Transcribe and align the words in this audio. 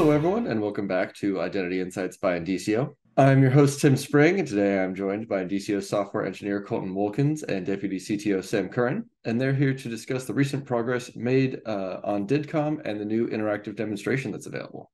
Hello, 0.00 0.12
everyone, 0.12 0.46
and 0.46 0.62
welcome 0.62 0.88
back 0.88 1.14
to 1.16 1.42
Identity 1.42 1.78
Insights 1.78 2.16
by 2.16 2.40
Indicio. 2.40 2.94
I'm 3.18 3.42
your 3.42 3.50
host, 3.50 3.82
Tim 3.82 3.98
Spring, 3.98 4.38
and 4.38 4.48
today 4.48 4.82
I'm 4.82 4.94
joined 4.94 5.28
by 5.28 5.44
Indicio 5.44 5.82
software 5.82 6.24
engineer 6.24 6.62
Colton 6.62 6.94
Wolkins 6.94 7.42
and 7.42 7.66
Deputy 7.66 7.98
CTO 7.98 8.42
Sam 8.42 8.70
Curren, 8.70 9.04
and 9.26 9.38
they're 9.38 9.52
here 9.52 9.74
to 9.74 9.88
discuss 9.90 10.24
the 10.24 10.32
recent 10.32 10.64
progress 10.64 11.14
made 11.16 11.60
uh, 11.66 12.00
on 12.02 12.26
DIDComm 12.26 12.80
and 12.86 12.98
the 12.98 13.04
new 13.04 13.28
interactive 13.28 13.76
demonstration 13.76 14.32
that's 14.32 14.46
available. 14.46 14.90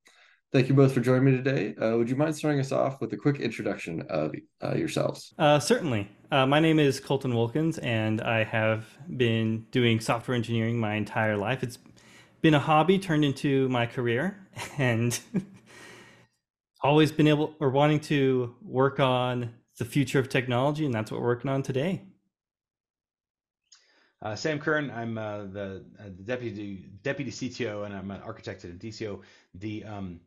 Thank 0.52 0.68
you 0.68 0.74
both 0.74 0.92
for 0.92 1.00
joining 1.00 1.24
me 1.26 1.36
today. 1.40 1.76
Uh, 1.76 1.96
would 1.96 2.10
you 2.10 2.16
mind 2.16 2.34
starting 2.34 2.58
us 2.58 2.72
off 2.72 3.00
with 3.00 3.12
a 3.12 3.16
quick 3.16 3.38
introduction 3.38 4.02
of 4.10 4.34
uh, 4.60 4.74
yourselves? 4.74 5.34
Uh, 5.38 5.60
certainly. 5.60 6.10
Uh, 6.32 6.46
my 6.46 6.58
name 6.58 6.80
is 6.80 6.98
Colton 6.98 7.32
Wolkins, 7.32 7.78
and 7.80 8.22
I 8.22 8.42
have 8.42 8.86
been 9.16 9.66
doing 9.70 10.00
software 10.00 10.34
engineering 10.34 10.80
my 10.80 10.94
entire 10.96 11.36
life. 11.36 11.62
It's 11.62 11.78
been 12.42 12.54
a 12.54 12.60
hobby 12.60 12.98
turned 12.98 13.24
into 13.24 13.68
my 13.68 13.86
career, 13.86 14.45
and 14.78 15.18
always 16.82 17.12
been 17.12 17.26
able 17.26 17.54
or 17.60 17.70
wanting 17.70 18.00
to 18.00 18.54
work 18.62 19.00
on 19.00 19.54
the 19.78 19.84
future 19.84 20.18
of 20.18 20.28
technology, 20.28 20.84
and 20.84 20.94
that's 20.94 21.10
what 21.10 21.20
we're 21.20 21.26
working 21.26 21.50
on 21.50 21.62
today. 21.62 22.02
Uh, 24.22 24.34
Sam 24.34 24.58
Curren, 24.58 24.90
I'm 24.90 25.18
uh, 25.18 25.44
the, 25.44 25.84
uh, 26.00 26.04
the, 26.04 26.22
deputy 26.22 26.88
deputy 27.02 27.30
CTO, 27.30 27.84
and 27.84 27.94
I'm 27.94 28.10
an 28.10 28.22
architect 28.22 28.64
at 28.64 28.78
DCO. 28.78 29.20
The 29.54 29.84
um, 29.84 30.20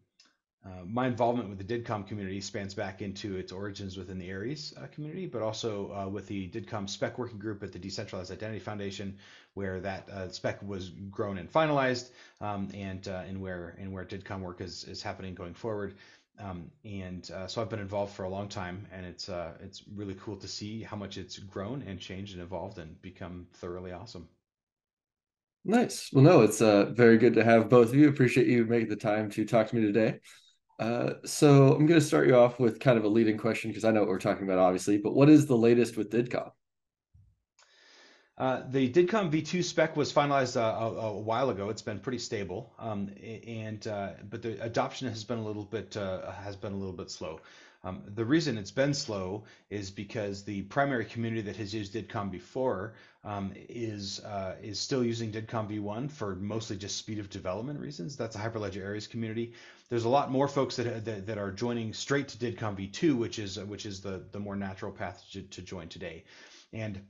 uh, 0.66 0.84
my 0.86 1.08
involvement 1.08 1.48
with 1.48 1.58
the 1.58 1.64
DIDComm 1.64 2.06
community 2.06 2.42
spans 2.42 2.74
back 2.74 3.02
into 3.02 3.38
its 3.38 3.54
origins 3.54 3.96
within 3.96 4.20
the 4.20 4.30
Aries 4.30 4.74
uh, 4.78 4.88
community, 4.88 5.26
but 5.26 5.42
also 5.42 5.94
uh, 5.94 6.10
with 6.10 6.28
the 6.28 6.50
DIDComm 6.50 6.90
spec 6.90 7.18
working 7.18 7.40
group 7.40 7.64
at 7.64 7.72
the 7.72 7.80
Decentralized 7.80 8.30
Identity 8.30 8.60
Foundation, 8.60 9.18
where 9.54 9.80
that 9.80 10.10
uh, 10.10 10.28
spec 10.28 10.62
was 10.62 10.90
grown 11.10 11.38
and 11.38 11.52
finalized, 11.52 12.10
um, 12.42 12.68
and 12.74 13.08
uh, 13.08 13.24
and 13.26 13.42
where 13.42 13.78
and 13.80 13.92
where 13.92 14.04
DIDComm 14.04 14.42
work 14.42 14.60
is, 14.60 14.84
is 14.84 15.02
happening 15.02 15.34
going 15.34 15.54
forward. 15.54 15.96
Um, 16.40 16.70
and 16.84 17.30
uh, 17.32 17.48
so 17.48 17.62
I've 17.62 17.70
been 17.70 17.80
involved 17.80 18.14
for 18.14 18.24
a 18.24 18.30
long 18.30 18.50
time, 18.50 18.86
and 18.92 19.06
it's 19.06 19.30
it's 19.62 19.84
really 19.96 20.16
cool 20.16 20.36
to 20.36 20.48
see 20.48 20.84
how 20.84 20.98
much 20.98 21.18
it's 21.18 21.40
grown 21.40 21.84
and 21.88 21.98
changed 22.02 22.34
and 22.34 22.42
evolved 22.42 22.80
and 22.80 23.02
become 23.02 23.48
thoroughly 23.54 23.94
awesome. 23.94 24.28
Nice. 25.64 26.10
Well, 26.12 26.24
no, 26.24 26.42
it's 26.42 26.60
very 26.60 27.18
good 27.18 27.36
to 27.36 27.46
have 27.46 27.70
both 27.70 27.90
of 27.90 27.96
you. 27.96 28.10
Appreciate 28.10 28.48
you 28.48 28.66
making 28.66 28.90
the 28.90 28.96
time 28.98 29.30
to 29.32 29.46
talk 29.46 29.68
to 29.68 29.76
me 29.76 29.82
today. 29.82 30.20
Uh, 30.80 31.16
so 31.26 31.74
I'm 31.74 31.86
going 31.86 32.00
to 32.00 32.06
start 32.06 32.28
you 32.28 32.36
off 32.36 32.58
with 32.58 32.80
kind 32.80 32.98
of 32.98 33.04
a 33.04 33.10
leading 33.10 33.38
question 33.38 33.70
because 33.70 33.84
I 33.84 33.92
know 33.92 34.00
what 34.00 34.10
we're 34.10 34.18
talking 34.18 34.46
about, 34.46 34.60
obviously. 34.60 34.98
But 34.98 35.14
what 35.14 35.30
is 35.30 35.46
the 35.46 35.58
latest 35.58 35.98
with 35.98 36.10
DIDComm? 36.10 36.52
Uh, 38.38 38.64
the 38.70 38.90
DIDComm 38.90 39.30
V2 39.30 39.62
spec 39.62 39.98
was 39.98 40.14
finalized 40.14 40.56
uh, 40.56 40.62
a, 40.62 41.08
a, 41.08 41.20
while 41.20 41.50
ago. 41.50 41.68
It's 41.70 41.82
been 41.82 42.00
pretty 42.00 42.20
stable, 42.20 42.74
um, 42.80 43.12
and 43.46 43.86
uh, 43.86 44.12
but 44.30 44.42
the 44.42 44.64
adoption 44.64 45.10
has 45.10 45.26
been 45.26 45.40
a 45.40 45.44
little 45.44 45.66
bit 45.66 45.98
uh, 45.98 46.32
has 46.32 46.56
been 46.56 46.72
a 46.72 46.78
little 46.78 46.94
bit 46.94 47.12
slow. 47.12 47.42
Um, 47.84 48.04
the 48.14 48.26
reason 48.26 48.58
it's 48.58 48.72
been 48.72 48.94
slow 48.94 49.46
is 49.70 49.90
because 49.90 50.44
the 50.44 50.64
primary 50.64 51.06
community 51.06 51.42
that 51.44 51.56
has 51.56 51.74
used 51.74 51.94
DIDComm 51.94 52.30
before 52.30 52.96
um, 53.24 53.54
is 53.56 54.20
uh, 54.22 54.56
is 54.62 54.80
still 54.80 55.04
using 55.04 55.32
DIDComm 55.32 55.70
v1 55.70 56.12
for 56.12 56.36
mostly 56.36 56.76
just 56.76 56.98
speed 56.98 57.20
of 57.20 57.30
development 57.30 57.80
reasons. 57.80 58.18
That's 58.18 58.36
a 58.36 58.40
Hyperledger 58.40 58.82
Aries 58.82 59.08
community. 59.08 59.54
There's 59.90 60.04
a 60.04 60.10
lot 60.10 60.30
more 60.30 60.48
folks 60.48 60.76
that, 60.76 61.06
that, 61.06 61.26
that 61.26 61.38
are 61.38 61.52
joining 61.52 61.94
straight 61.94 62.28
to 62.30 62.38
DIDComm 62.38 62.76
v2, 62.76 63.18
which 63.18 63.40
is 63.40 63.58
which 63.60 63.86
is 63.86 64.02
the 64.02 64.26
the 64.32 64.40
more 64.40 64.58
natural 64.58 64.92
path 64.92 65.26
to, 65.32 65.42
to 65.42 65.62
join 65.62 65.88
today. 65.88 66.26
And 66.74 67.02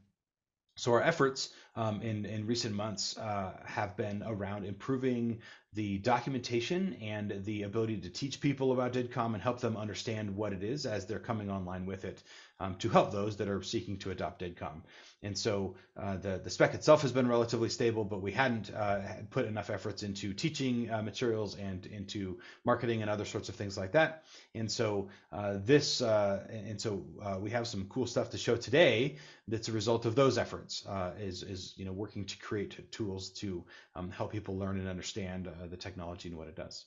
so 0.78 0.94
our 0.94 1.02
efforts 1.02 1.50
um, 1.80 2.02
in, 2.02 2.25
in 2.25 2.45
recent 2.45 2.75
months 2.75 3.17
uh, 3.17 3.53
have 3.63 3.95
been 3.95 4.22
around 4.25 4.66
improving 4.66 5.39
the 5.73 5.99
documentation 5.99 6.97
and 7.02 7.45
the 7.45 7.63
ability 7.63 7.97
to 7.97 8.09
teach 8.09 8.41
people 8.41 8.73
about 8.73 8.91
DIDComm 8.91 9.34
and 9.34 9.41
help 9.41 9.62
them 9.62 9.78
understand 9.78 10.35
what 10.35 10.51
it 10.51 10.63
is 10.63 10.85
as 10.85 11.06
they're 11.06 11.19
coming 11.19 11.50
online 11.50 11.85
with 11.85 12.03
it 12.03 12.22
um, 12.59 12.75
to 12.75 12.90
help 12.90 13.12
those 13.12 13.38
that 13.38 13.47
are 13.47 13.62
seeking 13.62 13.97
to 13.97 14.12
adopt 14.12 14.41
DIDComm. 14.41 14.81
And 15.22 15.38
so 15.38 15.75
uh, 15.97 16.17
the, 16.17 16.40
the 16.44 16.50
spec 16.50 16.73
itself 16.73 17.01
has 17.01 17.12
been 17.12 17.28
relatively 17.28 17.69
stable, 17.69 18.03
but 18.03 18.22
we 18.22 18.31
hadn't 18.31 18.73
uh, 18.73 19.01
put 19.29 19.46
enough 19.46 19.69
efforts 19.69 20.01
into 20.01 20.34
teaching 20.34 20.90
uh, 20.90 21.01
materials 21.01 21.57
and 21.57 21.85
into 21.85 22.40
marketing 22.66 23.01
and 23.01 23.11
other 23.11 23.25
sorts 23.25 23.50
of 23.50 23.56
things 23.56 23.78
like 23.78 23.91
that. 23.91 24.23
And 24.56 24.72
so 24.72 25.09
uh, 25.31 25.57
this, 25.63 26.01
uh, 26.01 26.47
and 26.50 26.79
so 26.79 27.06
uh, 27.22 27.38
we 27.40 27.51
have 27.51 27.67
some 27.67 27.85
cool 27.90 28.07
stuff 28.07 28.29
to 28.31 28.38
show 28.38 28.56
today 28.56 29.17
that's 29.47 29.67
a 29.67 29.73
result 29.73 30.06
of 30.06 30.16
those 30.16 30.38
efforts 30.38 30.85
is, 31.19 31.44
is, 31.44 31.69
you 31.78 31.85
know, 31.85 31.91
working 31.91 32.25
to 32.25 32.38
create 32.40 32.91
tools 32.91 33.30
to 33.31 33.63
um, 33.96 34.09
help 34.09 34.31
people 34.31 34.57
learn 34.57 34.80
and 34.80 34.88
understand 34.88 35.50
the 35.69 35.78
technology 35.78 36.30
and 36.30 36.38
what 36.38 36.47
it 36.47 36.56
does. 36.56 36.85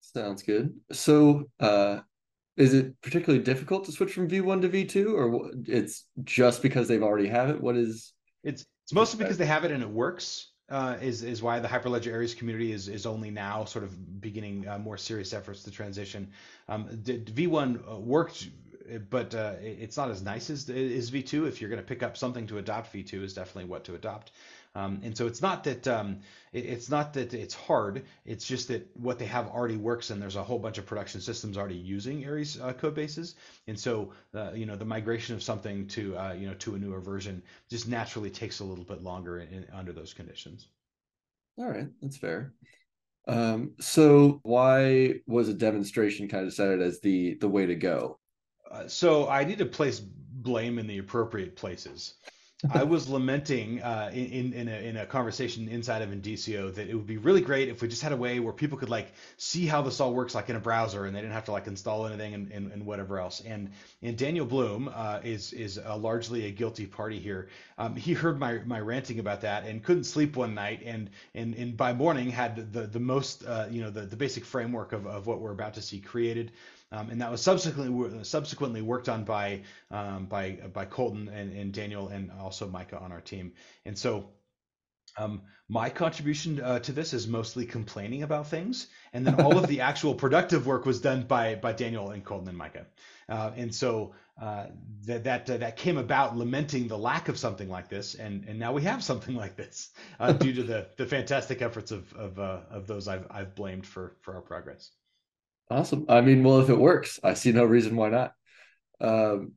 Sounds 0.00 0.42
good. 0.42 0.74
So, 0.92 1.48
is 2.58 2.74
it 2.74 3.00
particularly 3.02 3.42
difficult 3.42 3.84
to 3.84 3.92
switch 3.92 4.12
from 4.12 4.28
V1 4.28 4.62
to 4.62 4.68
V2, 4.68 5.14
or 5.14 5.50
it's 5.66 6.06
just 6.24 6.60
because 6.60 6.88
they've 6.88 7.02
already 7.02 7.28
have 7.28 7.50
it? 7.50 7.60
What 7.60 7.76
is? 7.76 8.12
It's 8.42 8.66
it's 8.82 8.92
mostly 8.92 9.18
because 9.18 9.38
they 9.38 9.46
have 9.46 9.64
it 9.64 9.70
and 9.70 9.82
it 9.82 9.88
works. 9.88 10.52
Uh, 10.70 10.98
is 11.00 11.22
is 11.22 11.40
why 11.40 11.60
the 11.60 11.68
Hyperledger 11.68 12.08
Aries 12.08 12.34
community 12.34 12.72
is 12.72 12.88
is 12.88 13.06
only 13.06 13.30
now 13.30 13.64
sort 13.64 13.84
of 13.84 14.20
beginning 14.20 14.66
uh, 14.66 14.78
more 14.78 14.98
serious 14.98 15.32
efforts 15.32 15.62
to 15.62 15.70
transition. 15.70 16.30
Um, 16.68 16.88
V1 16.88 17.80
uh, 17.90 17.96
but 19.10 19.34
uh, 19.34 19.54
it's 19.60 19.96
not 19.96 20.10
as 20.10 20.22
nice 20.22 20.50
as 20.50 20.68
is 20.68 21.10
V2. 21.10 21.46
If 21.46 21.60
you're 21.60 21.70
going 21.70 21.82
to 21.82 21.86
pick 21.86 22.02
up 22.02 22.16
something 22.16 22.46
to 22.46 22.58
adopt, 22.58 22.92
V2 22.92 23.22
is 23.22 23.34
definitely 23.34 23.68
what 23.68 23.84
to 23.84 23.94
adopt. 23.94 24.32
Um, 24.74 25.00
and 25.02 25.16
so 25.16 25.26
it's 25.26 25.42
not 25.42 25.64
that 25.64 25.88
um, 25.88 26.20
it, 26.52 26.64
it's 26.64 26.90
not 26.90 27.12
that 27.14 27.34
it's 27.34 27.54
hard. 27.54 28.04
It's 28.24 28.46
just 28.46 28.68
that 28.68 28.88
what 28.96 29.18
they 29.18 29.26
have 29.26 29.48
already 29.48 29.76
works, 29.76 30.10
and 30.10 30.20
there's 30.20 30.36
a 30.36 30.42
whole 30.42 30.58
bunch 30.58 30.78
of 30.78 30.86
production 30.86 31.20
systems 31.20 31.56
already 31.56 31.74
using 31.76 32.24
Aries 32.24 32.60
uh, 32.60 32.72
code 32.72 32.94
bases. 32.94 33.34
And 33.66 33.78
so 33.78 34.12
uh, 34.34 34.52
you 34.54 34.66
know 34.66 34.76
the 34.76 34.84
migration 34.84 35.34
of 35.34 35.42
something 35.42 35.86
to 35.88 36.16
uh, 36.16 36.32
you 36.32 36.46
know 36.46 36.54
to 36.54 36.74
a 36.74 36.78
newer 36.78 37.00
version 37.00 37.42
just 37.70 37.88
naturally 37.88 38.30
takes 38.30 38.60
a 38.60 38.64
little 38.64 38.84
bit 38.84 39.02
longer 39.02 39.40
in, 39.40 39.48
in, 39.48 39.66
under 39.72 39.92
those 39.92 40.14
conditions. 40.14 40.68
All 41.58 41.68
right, 41.68 41.88
that's 42.00 42.16
fair. 42.16 42.52
Um, 43.26 43.72
so 43.78 44.40
why 44.42 45.14
was 45.26 45.48
a 45.48 45.54
demonstration 45.54 46.28
kind 46.28 46.44
of 46.44 46.50
decided 46.50 46.80
as 46.80 47.00
the 47.00 47.34
the 47.34 47.48
way 47.48 47.66
to 47.66 47.74
go? 47.74 48.18
Uh, 48.70 48.88
so 48.88 49.28
I 49.28 49.44
need 49.44 49.58
to 49.58 49.66
place 49.66 50.00
blame 50.00 50.78
in 50.78 50.86
the 50.86 50.98
appropriate 50.98 51.56
places. 51.56 52.14
I 52.72 52.82
was 52.84 53.08
lamenting 53.16 53.82
uh, 53.82 54.10
in 54.12 54.52
in 54.52 54.68
a, 54.68 54.88
in 54.88 54.96
a 54.96 55.06
conversation 55.06 55.68
inside 55.68 56.02
of 56.02 56.10
Indicio 56.10 56.74
that 56.74 56.88
it 56.88 56.94
would 56.94 57.06
be 57.06 57.16
really 57.16 57.40
great 57.40 57.68
if 57.68 57.80
we 57.80 57.88
just 57.88 58.02
had 58.02 58.10
a 58.10 58.16
way 58.16 58.40
where 58.40 58.52
people 58.52 58.78
could 58.78 58.90
like 58.90 59.12
see 59.36 59.66
how 59.66 59.82
this 59.82 60.00
all 60.00 60.12
works 60.12 60.34
like 60.34 60.48
in 60.50 60.56
a 60.56 60.60
browser 60.60 61.04
and 61.04 61.14
they 61.14 61.20
didn't 61.20 61.34
have 61.34 61.44
to 61.44 61.52
like 61.52 61.68
install 61.68 62.06
anything 62.06 62.34
and, 62.34 62.50
and, 62.50 62.72
and 62.72 62.84
whatever 62.84 63.20
else. 63.20 63.40
And 63.40 63.70
and 64.02 64.16
Daniel 64.16 64.46
Bluhm 64.46 64.92
uh, 64.92 65.20
is 65.22 65.52
is 65.52 65.78
a 65.82 65.96
largely 65.96 66.46
a 66.46 66.50
guilty 66.50 66.86
party 66.86 67.20
here. 67.20 67.48
Um, 67.78 67.94
he 67.94 68.12
heard 68.12 68.40
my 68.40 68.54
my 68.64 68.80
ranting 68.80 69.20
about 69.20 69.42
that 69.42 69.64
and 69.64 69.82
couldn't 69.82 70.04
sleep 70.04 70.36
one 70.36 70.54
night 70.54 70.82
and 70.84 71.10
and 71.34 71.54
and 71.54 71.76
by 71.76 71.92
morning 71.92 72.30
had 72.30 72.72
the 72.72 72.88
the 72.88 73.00
most 73.00 73.44
uh, 73.46 73.66
you 73.70 73.82
know 73.82 73.90
the 73.90 74.02
the 74.02 74.16
basic 74.16 74.44
framework 74.44 74.92
of 74.92 75.06
of 75.06 75.28
what 75.28 75.40
we're 75.40 75.52
about 75.52 75.74
to 75.74 75.82
see 75.82 76.00
created. 76.00 76.50
Um, 76.90 77.10
and 77.10 77.20
that 77.20 77.30
was 77.30 77.42
subsequently 77.42 78.24
subsequently 78.24 78.80
worked 78.80 79.08
on 79.08 79.24
by 79.24 79.62
um, 79.90 80.26
by 80.26 80.52
by 80.72 80.86
Colton 80.86 81.28
and, 81.28 81.52
and 81.52 81.72
Daniel 81.72 82.08
and 82.08 82.30
also 82.30 82.66
Micah 82.66 82.98
on 82.98 83.12
our 83.12 83.20
team. 83.20 83.52
And 83.84 83.98
so 83.98 84.30
um, 85.18 85.42
my 85.68 85.90
contribution 85.90 86.60
uh, 86.60 86.78
to 86.80 86.92
this 86.92 87.12
is 87.12 87.26
mostly 87.26 87.66
complaining 87.66 88.22
about 88.22 88.48
things, 88.48 88.86
and 89.12 89.26
then 89.26 89.40
all 89.40 89.58
of 89.58 89.66
the 89.66 89.80
actual 89.90 90.14
productive 90.14 90.66
work 90.66 90.86
was 90.86 91.00
done 91.00 91.22
by 91.22 91.56
by 91.56 91.72
Daniel 91.72 92.10
and 92.10 92.24
Colton 92.24 92.48
and 92.48 92.56
Micah. 92.56 92.86
Uh, 93.28 93.50
and 93.56 93.74
so 93.74 94.14
uh, 94.40 94.66
that 95.04 95.24
that 95.24 95.50
uh, 95.50 95.56
that 95.58 95.76
came 95.76 95.98
about 95.98 96.36
lamenting 96.36 96.88
the 96.88 96.96
lack 96.96 97.28
of 97.28 97.38
something 97.38 97.68
like 97.68 97.88
this, 97.88 98.14
and 98.14 98.44
and 98.44 98.58
now 98.58 98.72
we 98.72 98.82
have 98.82 99.02
something 99.04 99.34
like 99.34 99.56
this 99.56 99.90
uh, 100.20 100.32
due 100.32 100.54
to 100.54 100.62
the 100.62 100.88
the 100.96 101.06
fantastic 101.06 101.60
efforts 101.60 101.90
of 101.90 102.12
of 102.14 102.38
uh, 102.38 102.60
of 102.70 102.86
those 102.86 103.08
I've 103.08 103.26
I've 103.30 103.54
blamed 103.54 103.86
for 103.86 104.16
for 104.22 104.34
our 104.34 104.42
progress. 104.42 104.90
Awesome. 105.70 106.06
I 106.08 106.20
mean, 106.22 106.42
well, 106.42 106.60
if 106.60 106.70
it 106.70 106.78
works, 106.78 107.20
I 107.22 107.34
see 107.34 107.52
no 107.52 107.64
reason 107.64 107.94
why 107.96 108.08
not. 108.08 108.32
Um, 109.00 109.52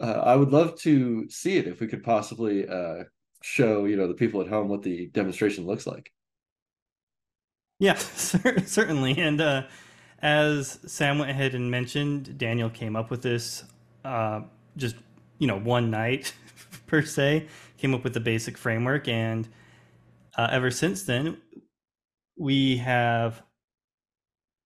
uh, 0.00 0.22
I 0.24 0.34
would 0.34 0.50
love 0.50 0.78
to 0.80 1.28
see 1.28 1.58
it 1.58 1.66
if 1.66 1.80
we 1.80 1.86
could 1.86 2.02
possibly 2.02 2.66
uh, 2.66 3.04
show, 3.42 3.84
you 3.84 3.96
know, 3.96 4.08
the 4.08 4.14
people 4.14 4.40
at 4.40 4.48
home 4.48 4.68
what 4.68 4.82
the 4.82 5.08
demonstration 5.08 5.66
looks 5.66 5.86
like. 5.86 6.10
Yeah, 7.78 7.94
certainly. 7.94 9.18
And 9.18 9.40
uh, 9.40 9.62
as 10.22 10.78
Sam 10.86 11.18
went 11.18 11.30
ahead 11.30 11.54
and 11.54 11.70
mentioned, 11.70 12.38
Daniel 12.38 12.70
came 12.70 12.96
up 12.96 13.10
with 13.10 13.22
this 13.22 13.64
uh, 14.04 14.42
just, 14.76 14.96
you 15.38 15.46
know, 15.46 15.58
one 15.58 15.90
night 15.90 16.32
per 16.86 17.02
se, 17.02 17.48
came 17.76 17.94
up 17.94 18.04
with 18.04 18.14
the 18.14 18.20
basic 18.20 18.56
framework. 18.56 19.08
And 19.08 19.46
uh, 20.38 20.48
ever 20.50 20.70
since 20.70 21.02
then, 21.02 21.38
we 22.38 22.78
have 22.78 23.42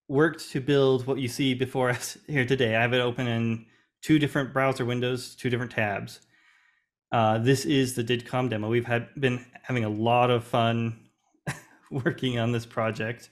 worked 0.09 0.51
to 0.51 0.61
build 0.61 1.07
what 1.07 1.19
you 1.19 1.29
see 1.29 1.55
before 1.55 1.91
us 1.97 2.19
here 2.27 2.45
today. 2.45 2.77
I 2.77 2.83
have 2.83 2.93
it 2.93 3.01
open 3.01 3.27
in 3.27 3.67
two 4.03 4.19
different 4.19 4.53
browser 4.53 4.85
windows, 4.85 5.35
two 5.35 5.51
different 5.51 5.73
tabs. 5.73 6.21
Uh, 7.13 7.39
this 7.39 7.65
is 7.65 7.95
the 7.95 8.05
DIDComm 8.05 8.51
demo. 8.51 8.69
We've 8.69 8.87
had 8.87 9.09
been 9.19 9.45
having 9.63 9.85
a 9.85 9.89
lot 9.89 10.31
of 10.31 10.45
fun 10.45 10.99
working 11.91 12.39
on 12.39 12.53
this 12.53 12.67
project. 12.67 13.31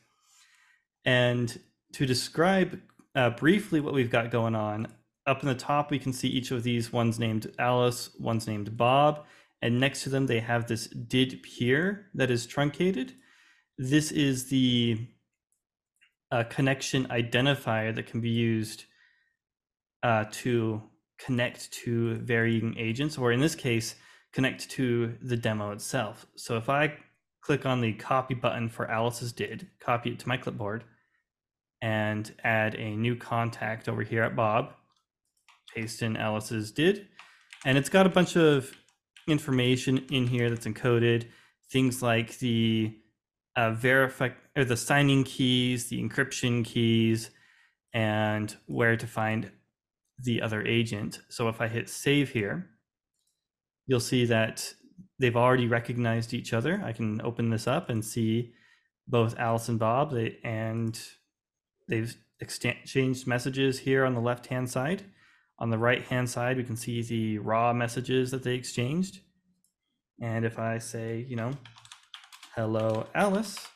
And 1.04 1.58
to 1.94 2.06
describe 2.06 2.80
uh, 3.14 3.30
briefly 3.30 3.80
what 3.80 3.92
we've 3.92 4.10
got 4.10 4.30
going 4.30 4.54
on, 4.54 4.86
up 5.26 5.42
in 5.42 5.48
the 5.48 5.54
top, 5.54 5.90
we 5.90 5.98
can 5.98 6.12
see 6.12 6.28
each 6.28 6.50
of 6.50 6.62
these. 6.62 6.92
One's 6.92 7.19
named 7.19 7.52
Alice, 7.58 8.10
one's 8.19 8.46
named 8.46 8.76
Bob, 8.76 9.24
and 9.60 9.78
next 9.78 10.02
to 10.02 10.08
them, 10.08 10.26
they 10.26 10.40
have 10.40 10.66
this 10.66 10.88
did 10.88 11.42
peer 11.42 12.06
that 12.14 12.30
is 12.30 12.46
truncated. 12.46 13.14
This 13.78 14.10
is 14.10 14.48
the 14.48 15.06
uh, 16.32 16.43
connection 16.44 17.06
identifier 17.08 17.94
that 17.94 18.06
can 18.06 18.20
be 18.20 18.31
used 18.31 18.84
uh, 20.02 20.25
to 20.32 20.82
connect 21.19 21.70
to 21.70 22.14
varying 22.17 22.75
agents, 22.79 23.19
or 23.19 23.31
in 23.31 23.38
this 23.38 23.55
case, 23.55 23.94
connect 24.32 24.69
to 24.70 25.14
the 25.23 25.37
demo 25.37 25.70
itself. 25.73 26.26
So 26.34 26.56
if 26.56 26.69
I 26.69 26.94
click 27.43 27.67
on 27.67 27.81
the 27.81 27.93
copy 27.93 28.34
button 28.34 28.70
for 28.70 28.90
Alice's 28.90 29.32
did, 29.32 29.69
copy 29.79 30.11
it 30.11 30.19
to 30.20 30.29
my 30.29 30.38
clipboard, 30.38 30.84
and 31.82 32.32
add 32.43 32.75
a 32.76 32.96
new 32.96 33.14
contact 33.14 33.88
over 33.88 34.02
here 34.02 34.23
at 34.23 34.34
Bob, 34.34 34.73
paste 35.75 36.02
in 36.02 36.17
Alice's 36.17 36.73
did, 36.73 37.08
and 37.64 37.76
it's 37.76 37.90
got 37.90 38.06
a 38.06 38.11
bunch 38.11 38.37
of 38.37 38.73
information 39.29 39.99
in 40.11 40.26
here 40.26 40.49
that's 40.49 40.67
encoded, 40.67 41.26
things 41.70 42.02
like 42.02 42.38
the 42.38 42.96
uh, 43.56 43.72
verify 43.72 44.31
or 44.56 44.64
the 44.64 44.76
signing 44.76 45.25
keys, 45.25 45.88
the 45.88 46.02
encryption 46.02 46.64
keys, 46.64 47.31
and 47.93 48.56
where 48.66 48.96
to 48.96 49.06
find 49.06 49.50
the 50.19 50.43
other 50.43 50.64
agent. 50.66 51.20
So 51.28 51.49
if 51.49 51.60
I 51.60 51.69
hit 51.69 51.88
save 51.88 52.31
here, 52.31 52.69
you'll 53.87 54.00
see 54.00 54.25
that 54.26 54.75
they've 55.19 55.37
already 55.37 55.66
recognized 55.66 56.34
each 56.34 56.52
other. 56.52 56.82
I 56.84 56.93
can 56.93 57.20
open 57.22 57.50
this 57.50 57.66
up 57.66 57.90
and 57.90 58.04
see 58.04 58.52
both 59.06 59.38
Alice 59.38 59.69
and 59.69 59.78
Bob, 59.78 60.12
they, 60.12 60.38
and 60.44 60.98
they've 61.88 62.16
exchanged 62.40 63.26
messages 63.26 63.81
here 63.81 64.05
on 64.05 64.14
the 64.14 64.20
left 64.20 64.46
hand 64.46 64.70
side. 64.70 65.02
On 65.58 65.70
the 65.70 65.78
right 65.78 66.02
hand 66.02 66.28
side, 66.28 66.56
we 66.56 66.64
can 66.64 66.76
see 66.76 67.02
the 67.02 67.38
raw 67.38 67.72
messages 67.72 68.31
that 68.31 68.43
they 68.43 68.55
exchanged. 68.55 69.20
And 70.20 70.44
if 70.44 70.58
I 70.58 70.78
say, 70.78 71.25
you 71.28 71.37
know, 71.37 71.52
hello, 72.54 73.06
Alice, 73.14 73.66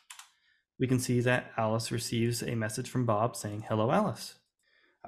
we 0.79 0.87
can 0.87 0.99
see 0.99 1.21
that 1.21 1.51
Alice 1.57 1.91
receives 1.91 2.43
a 2.43 2.55
message 2.55 2.91
from 2.91 3.07
Bob 3.07 3.35
saying, 3.35 3.65
hello, 3.69 3.91
Alice. 3.91 4.35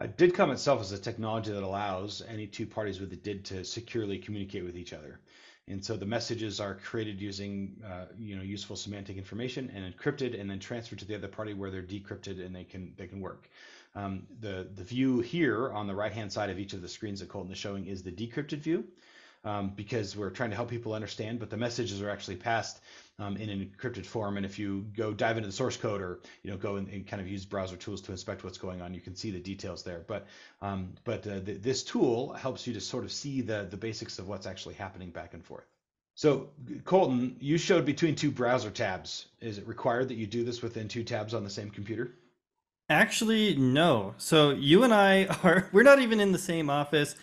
Uh, 0.01 0.07
DIDComm 0.07 0.53
itself 0.53 0.81
is 0.81 0.93
a 0.93 0.99
technology 0.99 1.53
that 1.53 1.63
allows 1.63 2.23
any 2.29 2.47
two 2.47 2.67
parties 2.67 2.99
with 3.01 3.13
a 3.13 3.17
DID 3.17 3.45
to 3.45 3.65
securely 3.65 4.19
communicate 4.19 4.65
with 4.65 4.77
each 4.77 4.93
other. 4.93 5.21
And 5.67 5.85
so 5.85 5.99
the 5.99 6.07
messages 6.07 6.61
are 6.61 6.77
created 6.77 7.21
using, 7.21 7.83
uh, 7.87 8.07
you 8.19 8.37
know, 8.37 8.43
useful 8.43 8.75
semantic 8.75 9.19
information 9.19 9.71
and 9.75 9.95
encrypted, 9.95 10.41
and 10.41 10.49
then 10.49 10.61
transferred 10.61 11.01
to 11.01 11.05
the 11.05 11.15
other 11.15 11.29
party 11.29 11.53
where 11.53 11.71
they're 11.71 11.83
decrypted 11.83 12.45
and 12.45 12.57
they 12.57 12.65
can 12.65 12.95
they 12.97 13.07
can 13.07 13.21
work. 13.21 13.51
Um, 13.95 14.23
the 14.41 14.71
the 14.75 14.85
view 14.85 15.21
here 15.21 15.71
on 15.73 15.87
the 15.87 15.95
right 15.95 16.13
hand 16.13 16.33
side 16.33 16.49
of 16.49 16.59
each 16.59 16.73
of 16.73 16.81
the 16.81 16.89
screens 16.89 17.21
that 17.21 17.29
Colton 17.29 17.53
is 17.53 17.59
showing 17.59 17.85
is 17.85 18.03
the 18.03 18.13
decrypted 18.13 18.61
view 18.61 18.85
um, 19.45 19.73
because 19.77 20.17
we're 20.17 20.31
trying 20.31 20.51
to 20.51 20.57
help 20.57 20.71
people 20.71 20.95
understand, 20.95 21.39
but 21.39 21.51
the 21.51 21.57
messages 21.57 22.01
are 22.01 22.11
actually 22.11 22.37
passed 22.37 22.81
um, 23.19 23.37
in 23.37 23.49
an 23.49 23.73
encrypted 23.79 24.07
form. 24.07 24.37
And 24.37 24.47
if 24.47 24.59
you 24.59 24.87
go 24.97 25.13
dive 25.13 25.37
into 25.37 25.49
the 25.49 25.53
source 25.53 25.77
code 25.77 26.01
or 26.01 26.21
you 26.43 26.51
know 26.51 26.57
go 26.57 26.77
and, 26.77 26.89
and 26.89 27.07
kind 27.07 27.21
of 27.21 27.29
use 27.29 27.45
browser 27.45 27.77
tools 27.77 28.01
to 28.03 28.13
inspect 28.13 28.45
what's 28.45 28.59
going 28.59 28.81
on, 28.81 28.95
you 28.95 29.01
can 29.01 29.15
see 29.15 29.31
the 29.31 29.41
details 29.41 29.83
there. 29.83 30.05
But 30.07 30.27
um, 30.63 30.95
but 31.05 31.27
uh, 31.27 31.41
th- 31.41 31.63
this 31.63 31.83
tool 31.83 32.33
helps 32.33 32.67
you 32.67 32.73
to 32.75 32.81
sort 32.81 33.05
of 33.05 33.13
see 33.13 33.41
the 33.41 33.67
the 33.71 33.77
basics 33.77 34.19
of 34.19 34.29
what's 34.29 34.47
actually 34.47 34.75
happening 34.75 35.11
back 35.11 35.35
and 35.35 35.45
forth. 35.45 35.67
So 36.15 36.51
Colton, 36.85 37.37
you 37.41 37.59
showed 37.59 37.85
between 37.85 38.17
two 38.17 38.31
browser 38.31 38.71
tabs. 38.71 39.27
Is 39.41 39.59
it 39.59 39.69
required 39.69 40.09
that 40.09 40.17
you 40.17 40.27
do 40.27 40.43
this 40.43 40.63
within 40.63 40.89
two 40.89 41.05
tabs 41.05 41.33
on 41.33 41.45
the 41.45 41.51
same 41.51 41.71
computer? 41.71 42.13
Actually, 42.91 43.55
no. 43.55 44.15
So 44.19 44.51
you 44.51 44.83
and 44.83 44.95
I 44.95 45.27
are 45.45 45.69
we're 45.73 45.83
not 45.83 46.01
even 46.01 46.21
in 46.21 46.33
the 46.33 46.39
same 46.39 46.71
office 46.71 47.15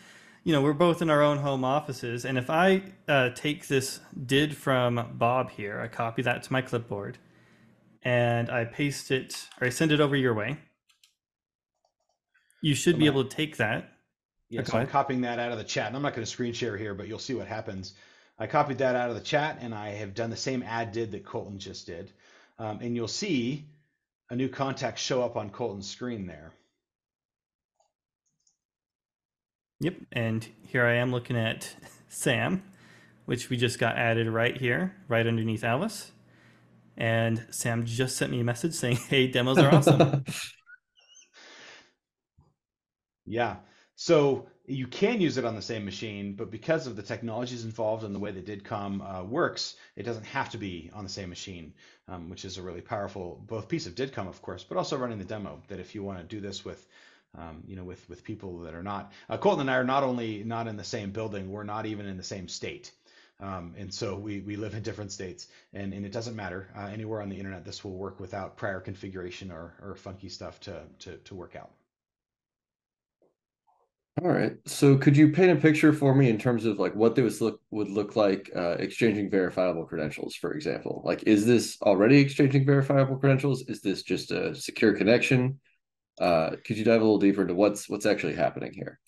you 0.45 0.53
know, 0.53 0.61
we're 0.61 0.73
both 0.73 1.01
in 1.01 1.09
our 1.09 1.23
own 1.23 1.39
home 1.39 1.65
offices. 1.65 2.23
And 2.23 2.37
if 2.37 2.51
I 2.51 2.83
uh, 3.07 3.31
take 3.31 3.67
this 3.67 3.99
did 4.25 4.55
from 4.55 5.13
Bob 5.15 5.49
here, 5.49 5.81
I 5.81 5.87
copy 5.87 6.21
that 6.21 6.43
to 6.43 6.53
my 6.53 6.61
clipboard 6.61 7.17
and 8.03 8.51
I 8.51 8.65
paste 8.65 9.09
it 9.09 9.47
or 9.59 9.67
I 9.67 9.69
send 9.71 9.91
it 9.91 9.99
over 9.99 10.15
your 10.15 10.35
way, 10.35 10.57
you 12.61 12.75
should 12.75 12.93
so 12.93 12.99
be 12.99 13.07
able 13.07 13.23
to 13.23 13.35
take 13.35 13.57
that. 13.57 13.91
Yeah, 14.49 14.63
so 14.63 14.77
I'm 14.77 14.85
copying 14.85 15.21
that 15.21 15.39
out 15.39 15.51
of 15.51 15.57
the 15.57 15.63
chat. 15.63 15.87
And 15.87 15.95
I'm 15.95 16.03
not 16.03 16.13
going 16.13 16.23
to 16.23 16.31
screen 16.31 16.53
share 16.53 16.77
here, 16.77 16.93
but 16.93 17.07
you'll 17.07 17.17
see 17.17 17.33
what 17.33 17.47
happens. 17.47 17.95
I 18.37 18.45
copied 18.45 18.77
that 18.77 18.95
out 18.95 19.09
of 19.09 19.15
the 19.15 19.21
chat 19.21 19.57
and 19.61 19.73
I 19.73 19.89
have 19.89 20.13
done 20.13 20.29
the 20.29 20.37
same 20.37 20.61
ad 20.61 20.91
did 20.91 21.11
that 21.13 21.25
Colton 21.25 21.57
just 21.57 21.87
did. 21.87 22.11
Um, 22.59 22.79
and 22.81 22.95
you'll 22.95 23.07
see 23.07 23.65
a 24.29 24.35
new 24.35 24.47
contact 24.47 24.99
show 24.99 25.23
up 25.23 25.37
on 25.37 25.49
Colton's 25.49 25.89
screen 25.89 26.27
there. 26.27 26.53
Yep, 29.81 29.95
and 30.13 30.47
here 30.67 30.85
I 30.85 30.95
am 30.95 31.11
looking 31.11 31.37
at 31.37 31.75
Sam, 32.07 32.63
which 33.25 33.49
we 33.49 33.57
just 33.57 33.79
got 33.79 33.97
added 33.97 34.29
right 34.29 34.55
here, 34.55 34.95
right 35.07 35.27
underneath 35.27 35.63
Alice. 35.63 36.11
And 36.97 37.45
Sam 37.49 37.85
just 37.85 38.15
sent 38.15 38.31
me 38.31 38.39
a 38.39 38.43
message 38.43 38.73
saying, 38.73 38.95
"Hey, 39.09 39.27
demos 39.27 39.57
are 39.57 39.73
awesome." 39.73 40.23
yeah. 43.25 43.57
So 43.97 44.47
you 44.65 44.87
can 44.87 45.21
use 45.21 45.37
it 45.37 45.45
on 45.45 45.55
the 45.55 45.61
same 45.61 45.85
machine, 45.85 46.35
but 46.35 46.51
because 46.51 46.87
of 46.87 46.95
the 46.95 47.03
technologies 47.03 47.65
involved 47.65 48.03
and 48.03 48.15
the 48.15 48.19
way 48.19 48.31
that 48.31 48.45
DIDComm 48.45 49.01
uh, 49.01 49.23
works, 49.23 49.75
it 49.95 50.03
doesn't 50.03 50.25
have 50.25 50.49
to 50.49 50.57
be 50.57 50.89
on 50.93 51.03
the 51.03 51.09
same 51.09 51.29
machine, 51.29 51.73
um, 52.07 52.29
which 52.29 52.45
is 52.45 52.57
a 52.57 52.61
really 52.61 52.81
powerful 52.81 53.43
both 53.47 53.67
piece 53.67 53.87
of 53.87 53.95
DIDComm, 53.95 54.27
of 54.27 54.41
course, 54.41 54.63
but 54.63 54.77
also 54.77 54.97
running 54.97 55.19
the 55.19 55.25
demo. 55.25 55.61
That 55.67 55.79
if 55.79 55.95
you 55.95 56.03
want 56.03 56.19
to 56.19 56.23
do 56.23 56.39
this 56.39 56.63
with 56.63 56.87
um, 57.37 57.63
you 57.67 57.75
know, 57.75 57.83
with 57.83 58.07
with 58.09 58.23
people 58.23 58.59
that 58.59 58.73
are 58.73 58.83
not. 58.83 59.11
Uh, 59.29 59.37
Colton 59.37 59.61
and 59.61 59.71
I 59.71 59.75
are 59.75 59.83
not 59.83 60.03
only 60.03 60.43
not 60.43 60.67
in 60.67 60.77
the 60.77 60.83
same 60.83 61.11
building, 61.11 61.49
we're 61.49 61.63
not 61.63 61.85
even 61.85 62.05
in 62.05 62.17
the 62.17 62.23
same 62.23 62.47
state. 62.47 62.91
Um, 63.41 63.75
and 63.77 63.93
so 63.93 64.15
we, 64.15 64.39
we 64.39 64.55
live 64.55 64.75
in 64.75 64.83
different 64.83 65.11
states, 65.11 65.47
and, 65.73 65.93
and 65.93 66.05
it 66.05 66.11
doesn't 66.13 66.35
matter. 66.35 66.69
Uh, 66.75 66.85
anywhere 66.85 67.21
on 67.21 67.29
the 67.29 67.35
internet, 67.35 67.65
this 67.65 67.83
will 67.83 67.97
work 67.97 68.19
without 68.19 68.55
prior 68.55 68.79
configuration 68.79 69.51
or, 69.51 69.73
or 69.81 69.95
funky 69.95 70.29
stuff 70.29 70.59
to, 70.61 70.83
to, 70.99 71.17
to 71.17 71.35
work 71.35 71.55
out. 71.55 71.71
All 74.23 74.29
right. 74.29 74.53
So 74.65 74.97
could 74.97 75.17
you 75.17 75.33
paint 75.33 75.51
a 75.51 75.61
picture 75.61 75.91
for 75.91 76.15
me 76.15 76.29
in 76.29 76.37
terms 76.37 76.63
of 76.63 76.79
like 76.79 76.95
what 76.95 77.15
this 77.15 77.41
look 77.41 77.59
would 77.71 77.89
look 77.89 78.15
like 78.15 78.49
uh, 78.55 78.77
exchanging 78.79 79.29
verifiable 79.29 79.83
credentials, 79.83 80.35
for 80.35 80.53
example? 80.53 81.01
Like, 81.03 81.23
is 81.23 81.45
this 81.45 81.77
already 81.81 82.19
exchanging 82.19 82.65
verifiable 82.65 83.17
credentials? 83.17 83.63
Is 83.67 83.81
this 83.81 84.03
just 84.03 84.31
a 84.31 84.55
secure 84.55 84.93
connection? 84.93 85.59
Uh, 86.19 86.55
could 86.65 86.77
you 86.77 86.85
dive 86.85 87.01
a 87.01 87.03
little 87.03 87.19
deeper 87.19 87.41
into 87.41 87.55
what's 87.55 87.89
what's 87.89 88.05
actually 88.05 88.35
happening 88.35 88.73
here? 88.73 88.99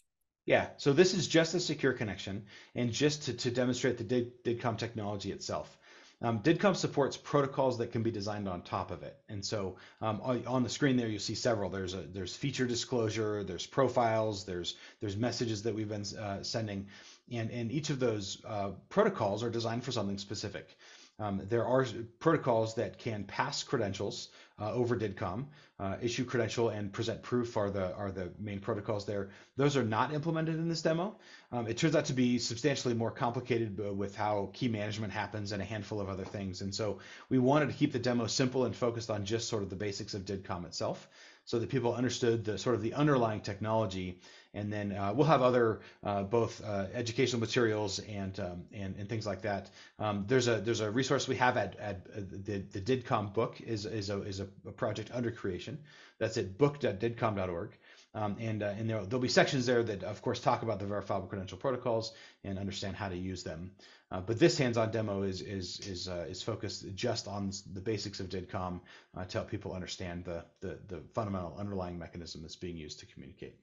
Yeah, 0.46 0.70
so 0.78 0.94
this 0.94 1.14
is 1.14 1.28
just 1.28 1.54
a 1.56 1.60
secure 1.60 1.92
connection 1.92 2.46
and 2.74 2.92
just 2.92 3.24
to, 3.24 3.34
to 3.34 3.52
demonstrate 3.52 3.98
the 3.98 4.06
DID, 4.06 4.44
DIDComm 4.46 4.78
technology 4.78 5.32
itself. 5.32 5.78
Um, 6.22 6.40
DIDComm 6.40 6.76
supports 6.76 7.16
protocols 7.16 7.78
that 7.78 7.92
can 7.92 8.02
be 8.02 8.10
designed 8.10 8.48
on 8.48 8.62
top 8.64 8.90
of 8.90 9.04
it. 9.04 9.18
And 9.30 9.46
so 9.46 9.76
um, 10.02 10.20
on 10.22 10.64
the 10.64 10.70
screen 10.70 10.98
there, 10.98 11.10
you 11.10 11.20
see 11.20 11.36
several. 11.36 11.70
There's 11.70 11.94
a 11.94 12.02
there's 12.02 12.36
feature 12.36 12.66
disclosure, 12.66 13.44
there's 13.44 13.68
profiles, 13.68 14.44
there's 14.44 14.76
there's 15.00 15.16
messages 15.16 15.62
that 15.64 15.76
we've 15.76 15.90
been 15.90 16.06
uh, 16.18 16.42
sending, 16.42 16.88
and 17.32 17.52
and 17.52 17.72
each 17.72 17.92
of 17.92 18.00
those 18.00 18.44
uh, 18.48 18.72
protocols 18.90 19.44
are 19.44 19.52
designed 19.52 19.84
for 19.84 19.92
something 19.92 20.18
specific. 20.18 20.76
Um, 21.20 21.42
there 21.50 21.66
are 21.66 21.86
protocols 22.20 22.76
that 22.76 23.00
can 23.00 23.24
pass 23.24 23.64
credentials 23.64 24.30
uh, 24.60 24.72
over 24.72 24.96
DIDComm. 24.96 25.46
Uh, 25.80 25.96
issue 26.02 26.26
credential 26.26 26.70
and 26.70 26.92
present 26.92 27.22
proof 27.22 27.58
are 27.58 27.70
the 27.70 27.94
are 27.96 28.12
the 28.12 28.32
main 28.40 28.60
protocols 28.60 29.06
there. 29.06 29.30
Those 29.56 29.78
are 29.78 29.84
not 29.84 30.14
implemented 30.14 30.56
in 30.56 30.70
this 30.70 30.82
demo. 30.82 31.16
Um, 31.52 31.68
it 31.68 31.78
turns 31.78 31.96
out 31.96 32.06
to 32.06 32.14
be 32.14 32.40
substantially 32.40 32.94
more 32.94 33.12
complicated 33.12 33.80
uh, 33.80 33.94
with 33.94 34.16
how 34.16 34.50
key 34.54 34.68
management 34.68 35.14
happens 35.14 35.52
and 35.52 35.62
a 35.62 35.66
handful 35.66 36.02
of 36.02 36.10
other 36.10 36.26
things. 36.26 36.62
And 36.62 36.74
so 36.74 37.00
we 37.30 37.38
wanted 37.40 37.68
to 37.68 37.74
keep 37.74 37.94
the 37.94 38.00
demo 38.00 38.28
simple 38.28 38.66
and 38.66 38.76
focused 38.76 39.10
on 39.10 39.26
just 39.26 39.48
sort 39.48 39.64
of 39.64 39.70
the 39.70 39.76
basics 39.76 40.14
of 40.14 40.26
DIDComm 40.26 40.66
itself 40.66 41.08
so 41.46 41.60
that 41.60 41.70
people 41.70 41.94
understood 41.96 42.44
the 42.44 42.58
sort 42.58 42.76
of 42.76 42.82
the 42.82 42.94
underlying 42.94 43.40
technology. 43.40 44.20
And 44.58 44.74
then 44.74 44.92
uh, 44.92 45.14
we'll 45.14 45.28
have 45.28 45.44
other 45.44 45.82
uh, 46.04 46.24
both 46.24 46.64
uh, 46.64 46.88
educational 46.94 47.40
materials 47.40 48.00
and, 48.00 48.40
um, 48.40 48.66
and 48.74 48.96
and 48.98 49.08
things 49.08 49.26
like 49.26 49.42
that. 49.44 49.70
Um, 50.00 50.26
there's 50.28 50.48
a 50.48 50.56
there's 50.66 50.82
a 50.82 50.90
resource 50.90 51.28
we 51.28 51.36
have 51.36 51.58
at, 51.58 51.78
at 51.80 52.08
uh, 52.16 52.22
the 52.46 52.58
the 52.76 52.82
DIDComm 52.82 53.34
book 53.34 53.62
is 53.62 53.86
is 53.86 54.10
a 54.10 54.22
is 54.24 54.40
a 54.40 54.46
project 54.72 55.12
under 55.14 55.32
creation. 55.32 55.78
That's 56.20 56.38
at 56.38 56.58
book.didcomm.org. 56.58 57.78
Um, 58.16 58.36
and 58.40 58.64
uh, 58.64 58.74
and 58.78 58.90
there, 58.90 59.00
will 59.00 59.20
be 59.20 59.28
sections 59.28 59.68
there 59.68 59.84
that, 59.84 60.04
of 60.04 60.22
course, 60.24 60.40
talk 60.40 60.64
about 60.64 60.80
the 60.80 60.88
verifiable 60.88 61.28
credential 61.28 61.60
protocols 61.60 62.14
and 62.44 62.58
understand 62.58 62.96
how 62.96 63.10
to 63.10 63.16
use 63.16 63.44
them. 63.44 63.72
Uh, 64.10 64.22
but 64.22 64.40
this 64.40 64.58
hands-on 64.58 64.90
demo 64.92 65.22
is 65.22 65.42
is 65.42 65.80
is 65.82 66.08
uh, 66.08 66.26
is 66.28 66.42
focused 66.42 66.86
just 66.96 67.28
on 67.28 67.52
the 67.74 67.82
basics 67.82 68.20
of 68.20 68.30
DIDComm 68.30 68.80
uh, 69.16 69.26
to 69.26 69.38
help 69.38 69.52
people 69.52 69.74
understand 69.74 70.26
the, 70.26 70.44
the 70.62 70.80
the 70.88 71.02
fundamental 71.14 71.56
underlying 71.60 72.00
mechanism 72.00 72.42
that's 72.42 72.56
being 72.56 72.78
used 72.78 73.00
to 73.00 73.06
communicate. 73.06 73.60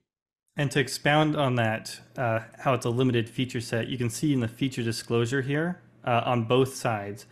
And 0.57 0.71
to 0.71 0.79
expound 0.79 1.35
on 1.37 1.57
that, 1.57 2.01
uh, 2.17 2.41
how 2.59 2.75
it's 2.75 2.87
a 2.87 2.91
limited 2.91 3.29
feature 3.29 3.61
set, 3.61 3.89
you 3.89 3.99
can 3.99 4.09
see 4.09 4.33
in 4.33 4.41
the 4.41 4.49
feature 4.49 4.85
disclosure 4.85 5.43
here 5.43 5.81
uh, 6.05 6.23
on 6.25 6.45
both 6.45 6.75
sides, 6.77 7.27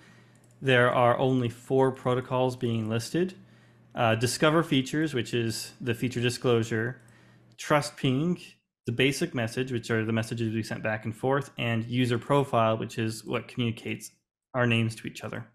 there 0.61 0.91
are 0.93 1.17
only 1.19 1.49
four 1.49 1.93
protocols 1.93 2.57
being 2.57 2.88
listed. 2.88 3.35
uh, 3.95 4.14
discover 4.14 4.62
features, 4.62 5.14
which 5.14 5.35
is 5.35 5.73
the 5.81 5.95
feature 5.95 6.21
disclosure, 6.21 7.00
trust 7.59 7.97
ping, 7.97 8.41
the 8.87 8.93
basic 8.93 9.35
message, 9.35 9.71
which 9.71 9.91
are 9.91 10.05
the 10.05 10.12
messages 10.12 10.55
we 10.55 10.62
sent 10.62 10.83
back 10.83 11.05
and 11.05 11.14
forth, 11.14 11.50
and 11.59 11.85
user 11.85 12.19
profile, 12.19 12.76
which 12.76 12.99
is 12.99 13.25
what 13.25 13.49
communicates 13.49 14.11
our 14.55 14.67
names 14.67 14.95
to 14.97 15.07
each 15.07 15.23
other. 15.23 15.47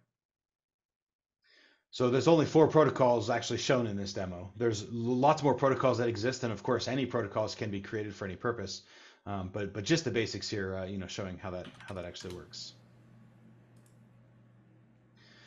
So 1.91 2.09
there's 2.09 2.27
only 2.27 2.45
four 2.45 2.67
protocols 2.67 3.29
actually 3.29 3.59
shown 3.59 3.87
in 3.87 3.97
this 3.97 4.13
demo. 4.13 4.51
There's 4.57 4.87
lots 4.91 5.41
more 5.41 5.53
protocols 5.53 5.97
that 5.99 6.07
exist, 6.07 6.43
and 6.43 6.51
of 6.51 6.61
course, 6.61 6.87
any 6.87 7.05
protocols 7.05 7.55
can 7.55 7.71
be 7.71 7.81
created 7.81 8.13
for 8.13 8.25
any 8.25 8.35
purpose. 8.35 8.83
Um, 9.25 9.49
but 9.51 9.73
but 9.73 9.83
just 9.83 10.05
the 10.05 10.11
basics 10.11 10.49
here, 10.49 10.77
uh, 10.77 10.85
you 10.85 10.97
know, 10.97 11.07
showing 11.07 11.37
how 11.37 11.51
that 11.51 11.67
how 11.87 11.95
that 11.95 12.05
actually 12.05 12.35
works. 12.35 12.73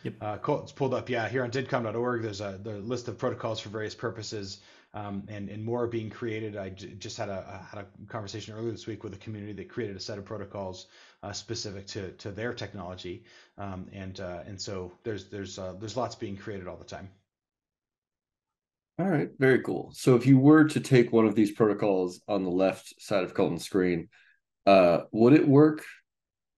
Yep. 0.02 0.14
Uh, 0.20 0.36
cool. 0.38 0.62
It's 0.62 0.72
pulled 0.72 0.94
up. 0.94 1.08
Yeah, 1.08 1.28
here 1.28 1.44
on 1.44 1.50
didcomm.org, 1.50 2.22
there's 2.22 2.40
a 2.40 2.58
the 2.62 2.78
list 2.78 3.08
of 3.08 3.18
protocols 3.18 3.60
for 3.60 3.68
various 3.68 3.94
purposes, 3.94 4.60
um, 4.94 5.24
and 5.28 5.48
and 5.48 5.64
more 5.64 5.84
are 5.84 5.88
being 5.88 6.10
created. 6.10 6.56
I 6.56 6.70
j- 6.70 6.94
just 6.94 7.16
had 7.16 7.28
a 7.28 7.66
had 7.70 7.84
a 7.84 8.06
conversation 8.08 8.54
earlier 8.54 8.72
this 8.72 8.86
week 8.86 9.04
with 9.04 9.14
a 9.14 9.18
community 9.18 9.52
that 9.54 9.68
created 9.68 9.96
a 9.96 10.00
set 10.00 10.18
of 10.18 10.24
protocols 10.24 10.88
uh, 11.22 11.32
specific 11.32 11.86
to 11.88 12.12
to 12.12 12.30
their 12.30 12.52
technology, 12.52 13.24
um, 13.58 13.86
and 13.92 14.20
uh, 14.20 14.42
and 14.46 14.60
so 14.60 14.92
there's 15.02 15.28
there's 15.28 15.58
uh, 15.58 15.74
there's 15.78 15.96
lots 15.96 16.14
being 16.14 16.36
created 16.36 16.66
all 16.66 16.76
the 16.76 16.84
time. 16.84 17.08
All 18.98 19.06
right, 19.06 19.30
very 19.38 19.62
cool. 19.62 19.92
So 19.94 20.14
if 20.14 20.26
you 20.26 20.38
were 20.38 20.64
to 20.64 20.80
take 20.80 21.10
one 21.10 21.24
of 21.24 21.34
these 21.34 21.52
protocols 21.52 22.20
on 22.28 22.44
the 22.44 22.50
left 22.50 23.00
side 23.00 23.24
of 23.24 23.32
Colton's 23.32 23.64
screen, 23.64 24.08
uh, 24.66 25.02
would 25.10 25.32
it 25.32 25.48
work 25.48 25.84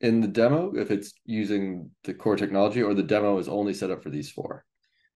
in 0.01 0.21
the 0.21 0.27
demo 0.27 0.75
if 0.75 0.91
it's 0.91 1.13
using 1.25 1.91
the 2.03 2.15
core 2.15 2.37
technology 2.37 2.83
or 2.83 2.95
the 2.95 3.03
demo 3.05 3.39
is 3.39 3.49
only 3.49 3.75
set 3.75 3.93
up 3.93 4.03
for 4.03 4.11
these 4.11 4.31
four? 4.31 4.65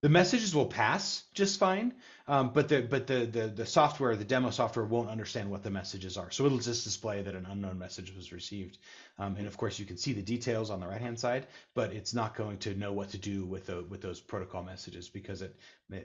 The 0.03 0.11
messages 0.11 0.55
will 0.55 0.67
pass 0.67 1.25
just 1.33 1.59
fine, 1.59 1.95
um, 2.29 2.53
but 2.53 2.69
the 2.69 2.83
but 2.83 3.07
the, 3.07 3.25
the 3.25 3.49
the 3.49 3.67
software, 3.67 4.15
the 4.15 4.25
demo 4.25 4.51
software, 4.51 4.85
won't 4.85 5.09
understand 5.09 5.51
what 5.51 5.63
the 5.63 5.71
messages 5.71 6.19
are. 6.19 6.31
So 6.31 6.45
it'll 6.45 6.59
just 6.59 6.85
display 6.85 7.23
that 7.23 7.35
an 7.35 7.47
unknown 7.47 7.79
message 7.79 8.15
was 8.15 8.31
received, 8.31 8.77
um, 9.19 9.37
and 9.37 9.47
of 9.47 9.57
course 9.57 9.79
you 9.79 9.87
can 9.87 9.97
see 9.97 10.13
the 10.13 10.23
details 10.23 10.71
on 10.71 10.81
the 10.81 10.87
right 10.87 11.01
hand 11.01 11.19
side, 11.19 11.47
but 11.75 11.93
it's 11.93 12.13
not 12.13 12.37
going 12.37 12.59
to 12.59 12.75
know 12.75 12.93
what 12.93 13.11
to 13.11 13.19
do 13.19 13.47
with 13.47 13.67
the 13.67 13.83
with 13.85 14.03
those 14.03 14.21
protocol 14.21 14.63
messages 14.63 15.09
because 15.09 15.41
it 15.41 15.57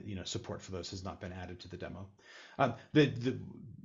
you 0.04 0.16
know 0.16 0.24
support 0.24 0.62
for 0.62 0.72
those 0.72 0.90
has 0.90 1.04
not 1.04 1.20
been 1.20 1.32
added 1.32 1.60
to 1.60 1.68
the 1.68 1.76
demo. 1.76 2.08
Um, 2.58 2.74
the, 2.94 3.06
the 3.06 3.38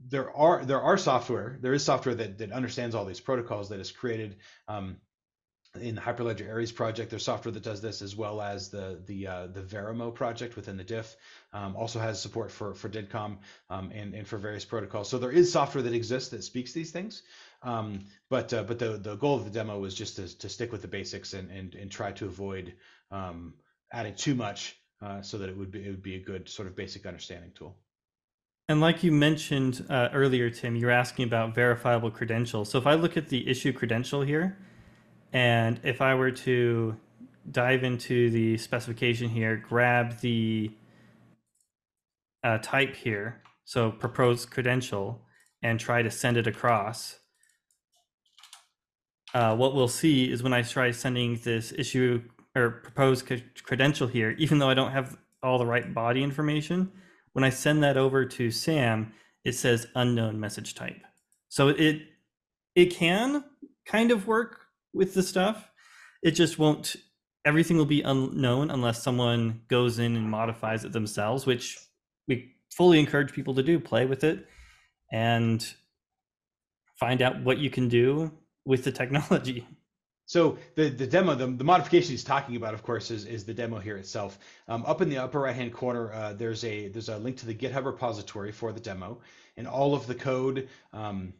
there 0.09 0.31
are 0.35 0.63
there 0.63 0.81
are 0.81 0.97
software 0.97 1.57
there 1.59 1.73
is 1.73 1.83
software 1.83 2.15
that 2.15 2.37
that 2.37 2.53
understands 2.53 2.95
all 2.95 3.03
these 3.03 3.19
protocols 3.19 3.69
that 3.69 3.81
is 3.81 3.91
created 3.91 4.37
um, 4.69 4.97
in 5.75 5.95
the 5.95 6.01
Hyperledger 6.01 6.47
Aries 6.47 6.71
project, 6.71 7.09
there's 7.09 7.23
software 7.23 7.51
that 7.51 7.63
does 7.63 7.81
this, 7.81 8.01
as 8.01 8.15
well 8.15 8.41
as 8.41 8.69
the 8.69 8.99
the 9.05 9.27
uh, 9.27 9.47
the 9.47 9.61
Veramo 9.61 10.13
project 10.13 10.55
within 10.55 10.77
the 10.77 10.83
DIF. 10.83 11.15
Um, 11.53 11.75
also 11.75 11.99
has 11.99 12.21
support 12.21 12.51
for 12.51 12.73
for 12.73 12.89
DIDComm 12.89 13.37
um, 13.69 13.91
and 13.93 14.13
and 14.13 14.27
for 14.27 14.37
various 14.37 14.65
protocols. 14.65 15.09
So 15.09 15.17
there 15.17 15.31
is 15.31 15.51
software 15.51 15.83
that 15.83 15.93
exists 15.93 16.29
that 16.29 16.43
speaks 16.43 16.73
these 16.73 16.91
things. 16.91 17.23
Um, 17.63 18.05
but 18.29 18.53
uh, 18.53 18.63
but 18.63 18.79
the 18.79 18.97
the 18.97 19.15
goal 19.15 19.35
of 19.35 19.43
the 19.43 19.51
demo 19.51 19.79
was 19.79 19.93
just 19.93 20.15
to, 20.17 20.37
to 20.39 20.49
stick 20.49 20.71
with 20.71 20.81
the 20.81 20.87
basics 20.87 21.33
and 21.33 21.49
and 21.51 21.75
and 21.75 21.91
try 21.91 22.11
to 22.13 22.25
avoid 22.25 22.73
um, 23.11 23.53
adding 23.91 24.15
too 24.15 24.35
much, 24.35 24.77
uh, 25.01 25.21
so 25.21 25.37
that 25.37 25.49
it 25.49 25.57
would 25.57 25.71
be 25.71 25.85
it 25.85 25.89
would 25.89 26.03
be 26.03 26.15
a 26.15 26.23
good 26.23 26.49
sort 26.49 26.67
of 26.67 26.75
basic 26.75 27.05
understanding 27.05 27.51
tool. 27.55 27.77
And 28.69 28.81
like 28.81 29.01
you 29.01 29.13
mentioned 29.13 29.85
uh, 29.89 30.09
earlier, 30.13 30.49
Tim, 30.49 30.75
you're 30.75 30.91
asking 30.91 31.23
about 31.23 31.55
verifiable 31.55 32.11
credentials. 32.11 32.69
So 32.69 32.77
if 32.77 32.85
I 32.85 32.95
look 32.95 33.15
at 33.15 33.29
the 33.29 33.47
issue 33.49 33.71
credential 33.71 34.21
here 34.21 34.57
and 35.33 35.79
if 35.83 36.01
I 36.01 36.15
were 36.15 36.31
to 36.31 36.97
dive 37.49 37.83
into 37.83 38.29
the 38.29 38.57
specification 38.57 39.29
here, 39.29 39.55
grab 39.57 40.19
the 40.19 40.71
uh, 42.43 42.57
type 42.59 42.95
here, 42.95 43.41
so 43.65 43.91
proposed 43.91 44.49
credential, 44.51 45.21
and 45.61 45.79
try 45.79 46.01
to 46.01 46.11
send 46.11 46.37
it 46.37 46.47
across, 46.47 47.19
uh, 49.33 49.55
what 49.55 49.75
we'll 49.75 49.87
see 49.87 50.31
is 50.31 50.43
when 50.43 50.53
I 50.53 50.61
try 50.61 50.91
sending 50.91 51.35
this 51.43 51.71
issue 51.71 52.21
or 52.55 52.71
proposed 52.71 53.29
credential 53.63 54.07
here, 54.07 54.31
even 54.37 54.59
though 54.59 54.69
I 54.69 54.73
don't 54.73 54.91
have 54.91 55.17
all 55.43 55.57
the 55.57 55.65
right 55.65 55.93
body 55.93 56.23
information, 56.23 56.91
when 57.33 57.43
I 57.43 57.49
send 57.49 57.83
that 57.83 57.97
over 57.97 58.25
to 58.25 58.49
Sam, 58.49 59.13
it 59.43 59.53
says 59.53 59.87
unknown 59.95 60.39
message 60.39 60.73
type. 60.73 61.01
So 61.49 61.69
it 61.69 62.01
it 62.75 62.87
can 62.87 63.43
kind 63.85 64.11
of 64.11 64.27
work 64.27 64.66
with 64.97 65.13
the 65.13 65.23
stuff. 65.23 65.69
It 66.23 66.31
just 66.31 66.59
won't. 66.59 66.95
Everything 67.45 67.77
will 67.77 67.85
be 67.85 68.01
unknown 68.01 68.71
unless 68.71 69.03
someone 69.03 69.61
goes 69.69 69.99
in 69.99 70.15
and 70.17 70.29
modifies 70.29 70.83
it 70.83 70.91
themselves, 70.91 71.45
which 71.45 71.77
we 72.27 72.55
fully 72.75 72.99
encourage 72.99 73.31
people 73.31 73.55
to 73.55 73.63
do. 73.63 73.79
Play 73.79 74.05
with 74.05 74.23
it 74.23 74.45
and 75.11 75.65
find 76.99 77.21
out 77.21 77.41
what 77.43 77.59
you 77.59 77.69
can 77.69 77.87
do 77.87 78.31
with 78.65 78.83
the 78.83 78.91
technology. 78.91 79.65
So 80.29 80.57
the, 80.75 80.89
the 80.89 81.07
demo, 81.07 81.35
the, 81.35 81.47
the 81.47 81.63
modification 81.63 82.11
he's 82.11 82.21
talking 82.21 82.57
about, 82.57 82.73
of 82.73 82.83
course, 82.83 83.11
is, 83.11 83.23
is 83.23 83.45
the 83.45 83.53
demo 83.53 83.79
here 83.79 83.95
itself. 83.95 84.37
Um, 84.67 84.83
up 84.85 85.01
in 85.01 85.07
the 85.07 85.17
upper 85.19 85.39
right 85.39 85.55
hand 85.55 85.71
corner, 85.71 86.11
uh, 86.11 86.33
there's 86.33 86.65
a 86.65 86.89
there's 86.89 87.07
a 87.07 87.17
link 87.17 87.37
to 87.37 87.45
the 87.45 87.55
GitHub 87.55 87.85
repository 87.85 88.51
for 88.51 88.73
the 88.73 88.79
demo, 88.81 89.21
and 89.55 89.65
all 89.65 89.95
of 89.95 90.05
the 90.05 90.13
code 90.13 90.67
um, 90.91 91.33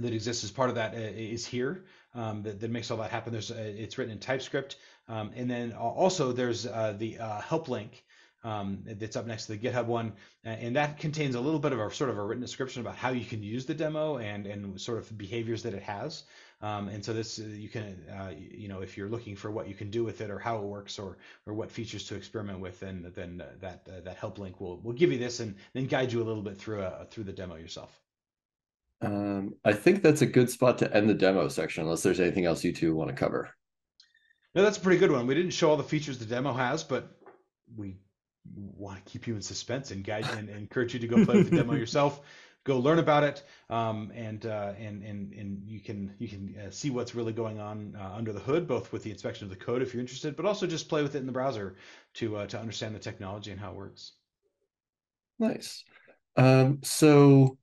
that 0.00 0.12
exists 0.12 0.44
as 0.44 0.50
part 0.50 0.68
of 0.68 0.74
that 0.74 0.94
uh, 0.94 1.48
here 1.48 1.86
um, 2.14 2.42
that, 2.42 2.60
that, 2.60 2.70
makes 2.70 2.90
all 2.90 2.98
that 2.98 3.10
happen. 3.10 3.32
There's 3.32 3.50
uh, 3.50 3.56
it's 3.58 3.98
written 3.98 4.12
in 4.12 4.18
TypeScript, 4.18 4.76
um, 5.08 5.30
and 5.34 5.50
then 5.50 5.72
also 5.72 6.32
there's 6.32 6.66
uh, 6.66 6.94
the 6.96 7.18
uh, 7.18 7.40
help 7.40 7.68
link 7.68 8.04
um, 8.44 8.80
that's 8.84 9.16
up 9.16 9.26
next 9.26 9.46
to 9.46 9.56
the 9.56 9.58
GitHub 9.58 9.86
one, 9.86 10.12
and 10.44 10.76
that 10.76 10.98
contains 10.98 11.34
a 11.34 11.40
little 11.40 11.58
bit 11.58 11.72
of 11.72 11.80
a 11.80 11.90
sort 11.92 12.10
of 12.10 12.18
a 12.18 12.22
written 12.22 12.42
description 12.42 12.82
about 12.82 12.94
how 12.94 13.10
you 13.10 13.24
can 13.24 13.42
use 13.42 13.66
the 13.66 13.74
demo 13.74 14.18
and 14.18 14.46
and 14.46 14.80
sort 14.80 14.98
of 14.98 15.16
behaviors 15.16 15.62
that 15.62 15.74
it 15.74 15.82
has. 15.82 16.24
Um, 16.60 16.88
and 16.88 17.04
so 17.04 17.12
this 17.12 17.38
uh, 17.38 17.44
you 17.44 17.68
can 17.68 17.96
uh, 18.10 18.32
you 18.36 18.68
know 18.68 18.80
if 18.80 18.96
you're 18.96 19.08
looking 19.08 19.34
for 19.34 19.50
what 19.50 19.68
you 19.68 19.74
can 19.74 19.90
do 19.90 20.04
with 20.04 20.20
it 20.20 20.30
or 20.30 20.38
how 20.38 20.58
it 20.58 20.64
works 20.64 20.98
or 20.98 21.18
or 21.46 21.54
what 21.54 21.70
features 21.70 22.04
to 22.08 22.14
experiment 22.16 22.60
with, 22.60 22.78
then 22.80 23.10
then 23.14 23.42
that 23.60 23.86
that 24.04 24.16
help 24.16 24.38
link 24.38 24.60
will 24.60 24.78
will 24.80 24.92
give 24.92 25.10
you 25.10 25.18
this 25.18 25.40
and 25.40 25.56
then 25.72 25.86
guide 25.86 26.12
you 26.12 26.22
a 26.22 26.24
little 26.24 26.42
bit 26.42 26.58
through 26.58 26.82
a, 26.82 27.06
through 27.10 27.24
the 27.24 27.32
demo 27.32 27.56
yourself. 27.56 28.03
Um, 29.00 29.54
I 29.64 29.72
think 29.72 30.02
that's 30.02 30.22
a 30.22 30.26
good 30.26 30.50
spot 30.50 30.78
to 30.78 30.96
end 30.96 31.08
the 31.08 31.14
demo 31.14 31.48
section, 31.48 31.84
unless 31.84 32.02
there's 32.02 32.20
anything 32.20 32.46
else 32.46 32.64
you 32.64 32.72
two 32.72 32.94
want 32.94 33.10
to 33.10 33.16
cover. 33.16 33.50
No, 34.54 34.62
that's 34.62 34.78
a 34.78 34.80
pretty 34.80 34.98
good 34.98 35.10
one. 35.10 35.26
We 35.26 35.34
didn't 35.34 35.50
show 35.50 35.70
all 35.70 35.76
the 35.76 35.82
features 35.82 36.18
the 36.18 36.24
demo 36.24 36.52
has, 36.52 36.84
but 36.84 37.18
we 37.76 37.96
want 38.54 39.04
to 39.04 39.10
keep 39.10 39.26
you 39.26 39.34
in 39.34 39.42
suspense 39.42 39.90
and 39.90 40.04
guide 40.04 40.26
and, 40.32 40.48
and 40.48 40.58
encourage 40.58 40.94
you 40.94 41.00
to 41.00 41.06
go 41.06 41.24
play 41.24 41.36
with 41.36 41.50
the 41.50 41.56
demo 41.56 41.74
yourself. 41.74 42.20
Go 42.64 42.78
learn 42.78 42.98
about 42.98 43.24
it, 43.24 43.42
um, 43.68 44.10
and 44.14 44.46
uh, 44.46 44.72
and 44.78 45.02
and 45.02 45.34
and 45.34 45.62
you 45.66 45.80
can 45.80 46.14
you 46.18 46.28
can 46.28 46.54
uh, 46.58 46.70
see 46.70 46.88
what's 46.88 47.14
really 47.14 47.32
going 47.32 47.60
on 47.60 47.94
uh, 48.00 48.14
under 48.16 48.32
the 48.32 48.40
hood, 48.40 48.66
both 48.66 48.90
with 48.90 49.02
the 49.02 49.10
inspection 49.10 49.44
of 49.44 49.50
the 49.50 49.56
code 49.56 49.82
if 49.82 49.92
you're 49.92 50.00
interested, 50.00 50.34
but 50.34 50.46
also 50.46 50.66
just 50.66 50.88
play 50.88 51.02
with 51.02 51.14
it 51.14 51.18
in 51.18 51.26
the 51.26 51.32
browser 51.32 51.76
to 52.14 52.36
uh, 52.36 52.46
to 52.46 52.58
understand 52.58 52.94
the 52.94 52.98
technology 52.98 53.50
and 53.50 53.60
how 53.60 53.70
it 53.70 53.76
works. 53.76 54.12
Nice. 55.38 55.84
Um, 56.36 56.78
so 56.82 57.58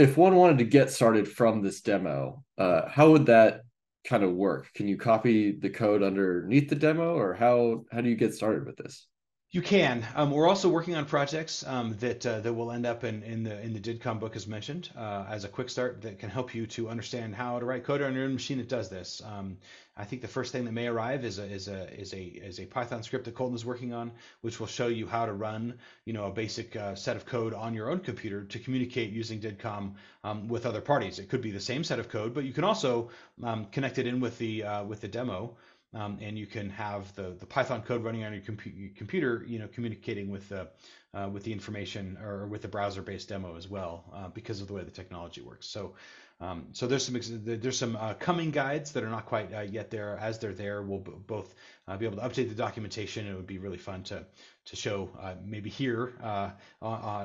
if 0.00 0.16
one 0.16 0.34
wanted 0.34 0.58
to 0.58 0.64
get 0.64 0.90
started 0.90 1.28
from 1.28 1.62
this 1.62 1.82
demo, 1.82 2.42
uh, 2.56 2.88
how 2.88 3.10
would 3.10 3.26
that 3.26 3.62
kind 4.06 4.22
of 4.22 4.32
work? 4.32 4.72
Can 4.74 4.88
you 4.88 4.96
copy 4.96 5.52
the 5.52 5.68
code 5.68 6.02
underneath 6.02 6.70
the 6.70 6.74
demo, 6.74 7.14
or 7.16 7.34
how 7.34 7.84
how 7.92 8.00
do 8.00 8.08
you 8.08 8.16
get 8.16 8.34
started 8.34 8.64
with 8.66 8.76
this? 8.76 9.06
You 9.52 9.62
can. 9.62 10.06
Um, 10.14 10.30
we're 10.30 10.46
also 10.46 10.68
working 10.68 10.94
on 10.94 11.06
projects 11.06 11.66
um, 11.66 11.96
that 11.98 12.24
uh, 12.24 12.38
that 12.38 12.52
will 12.52 12.70
end 12.70 12.86
up 12.86 13.02
in, 13.02 13.24
in 13.24 13.42
the 13.42 13.60
in 13.60 13.72
the 13.72 13.80
DIDComm 13.80 14.20
book 14.20 14.36
as 14.36 14.46
mentioned 14.46 14.90
uh, 14.96 15.26
as 15.28 15.42
a 15.42 15.48
quick 15.48 15.68
start 15.68 16.02
that 16.02 16.20
can 16.20 16.30
help 16.30 16.54
you 16.54 16.68
to 16.68 16.88
understand 16.88 17.34
how 17.34 17.58
to 17.58 17.66
write 17.66 17.82
code 17.82 18.00
on 18.00 18.14
your 18.14 18.26
own 18.26 18.32
machine 18.32 18.58
that 18.58 18.68
does 18.68 18.88
this. 18.90 19.20
Um, 19.24 19.56
I 19.96 20.04
think 20.04 20.22
the 20.22 20.28
first 20.28 20.52
thing 20.52 20.66
that 20.66 20.72
may 20.72 20.86
arrive 20.86 21.24
is 21.24 21.40
a 21.40 21.44
is 21.46 21.66
a 21.66 21.92
is 22.00 22.14
a 22.14 22.22
is 22.22 22.60
a 22.60 22.66
Python 22.66 23.02
script 23.02 23.24
that 23.24 23.34
Colton 23.34 23.56
is 23.56 23.66
working 23.66 23.92
on, 23.92 24.12
which 24.42 24.60
will 24.60 24.68
show 24.68 24.86
you 24.86 25.08
how 25.08 25.26
to 25.26 25.32
run 25.32 25.74
you 26.04 26.12
know 26.12 26.26
a 26.26 26.30
basic 26.30 26.76
uh, 26.76 26.94
set 26.94 27.16
of 27.16 27.26
code 27.26 27.52
on 27.52 27.74
your 27.74 27.90
own 27.90 27.98
computer 27.98 28.44
to 28.44 28.58
communicate 28.60 29.10
using 29.10 29.40
DIDComm 29.40 29.94
um, 30.22 30.46
with 30.46 30.64
other 30.64 30.80
parties. 30.80 31.18
It 31.18 31.28
could 31.28 31.42
be 31.42 31.50
the 31.50 31.58
same 31.58 31.82
set 31.82 31.98
of 31.98 32.08
code, 32.08 32.34
but 32.34 32.44
you 32.44 32.52
can 32.52 32.62
also 32.62 33.10
um, 33.42 33.66
connect 33.72 33.98
it 33.98 34.06
in 34.06 34.20
with 34.20 34.38
the 34.38 34.62
uh, 34.62 34.84
with 34.84 35.00
the 35.00 35.08
demo 35.08 35.56
um, 35.92 36.18
and 36.20 36.38
you 36.38 36.46
can 36.46 36.70
have 36.70 37.14
the, 37.14 37.34
the 37.38 37.46
Python 37.46 37.82
code 37.82 38.04
running 38.04 38.24
on 38.24 38.32
your 38.32 38.42
compu- 38.42 38.94
computer, 38.96 39.44
you 39.46 39.58
know, 39.58 39.68
communicating 39.68 40.30
with 40.30 40.48
the 40.48 40.68
uh, 41.12 41.28
with 41.28 41.42
the 41.42 41.52
information 41.52 42.16
or 42.22 42.46
with 42.46 42.62
the 42.62 42.68
browser-based 42.68 43.28
demo 43.28 43.56
as 43.56 43.68
well, 43.68 44.04
uh, 44.14 44.28
because 44.28 44.60
of 44.60 44.68
the 44.68 44.74
way 44.74 44.84
the 44.84 44.90
technology 44.92 45.40
works. 45.40 45.66
So, 45.66 45.94
um, 46.40 46.68
so 46.72 46.86
there's 46.86 47.04
some 47.04 47.18
there's 47.44 47.78
some 47.78 47.96
uh, 47.96 48.14
coming 48.14 48.52
guides 48.52 48.92
that 48.92 49.02
are 49.02 49.10
not 49.10 49.26
quite 49.26 49.52
uh, 49.52 49.60
yet 49.62 49.90
there. 49.90 50.16
As 50.16 50.38
they're 50.38 50.52
there, 50.52 50.82
we'll 50.82 51.00
b- 51.00 51.12
both 51.26 51.52
uh, 51.88 51.96
be 51.96 52.06
able 52.06 52.18
to 52.18 52.22
update 52.22 52.48
the 52.48 52.54
documentation. 52.54 53.26
It 53.26 53.34
would 53.34 53.48
be 53.48 53.58
really 53.58 53.78
fun 53.78 54.04
to 54.04 54.24
to 54.66 54.76
show 54.76 55.10
uh, 55.20 55.34
maybe 55.44 55.70
here, 55.70 56.12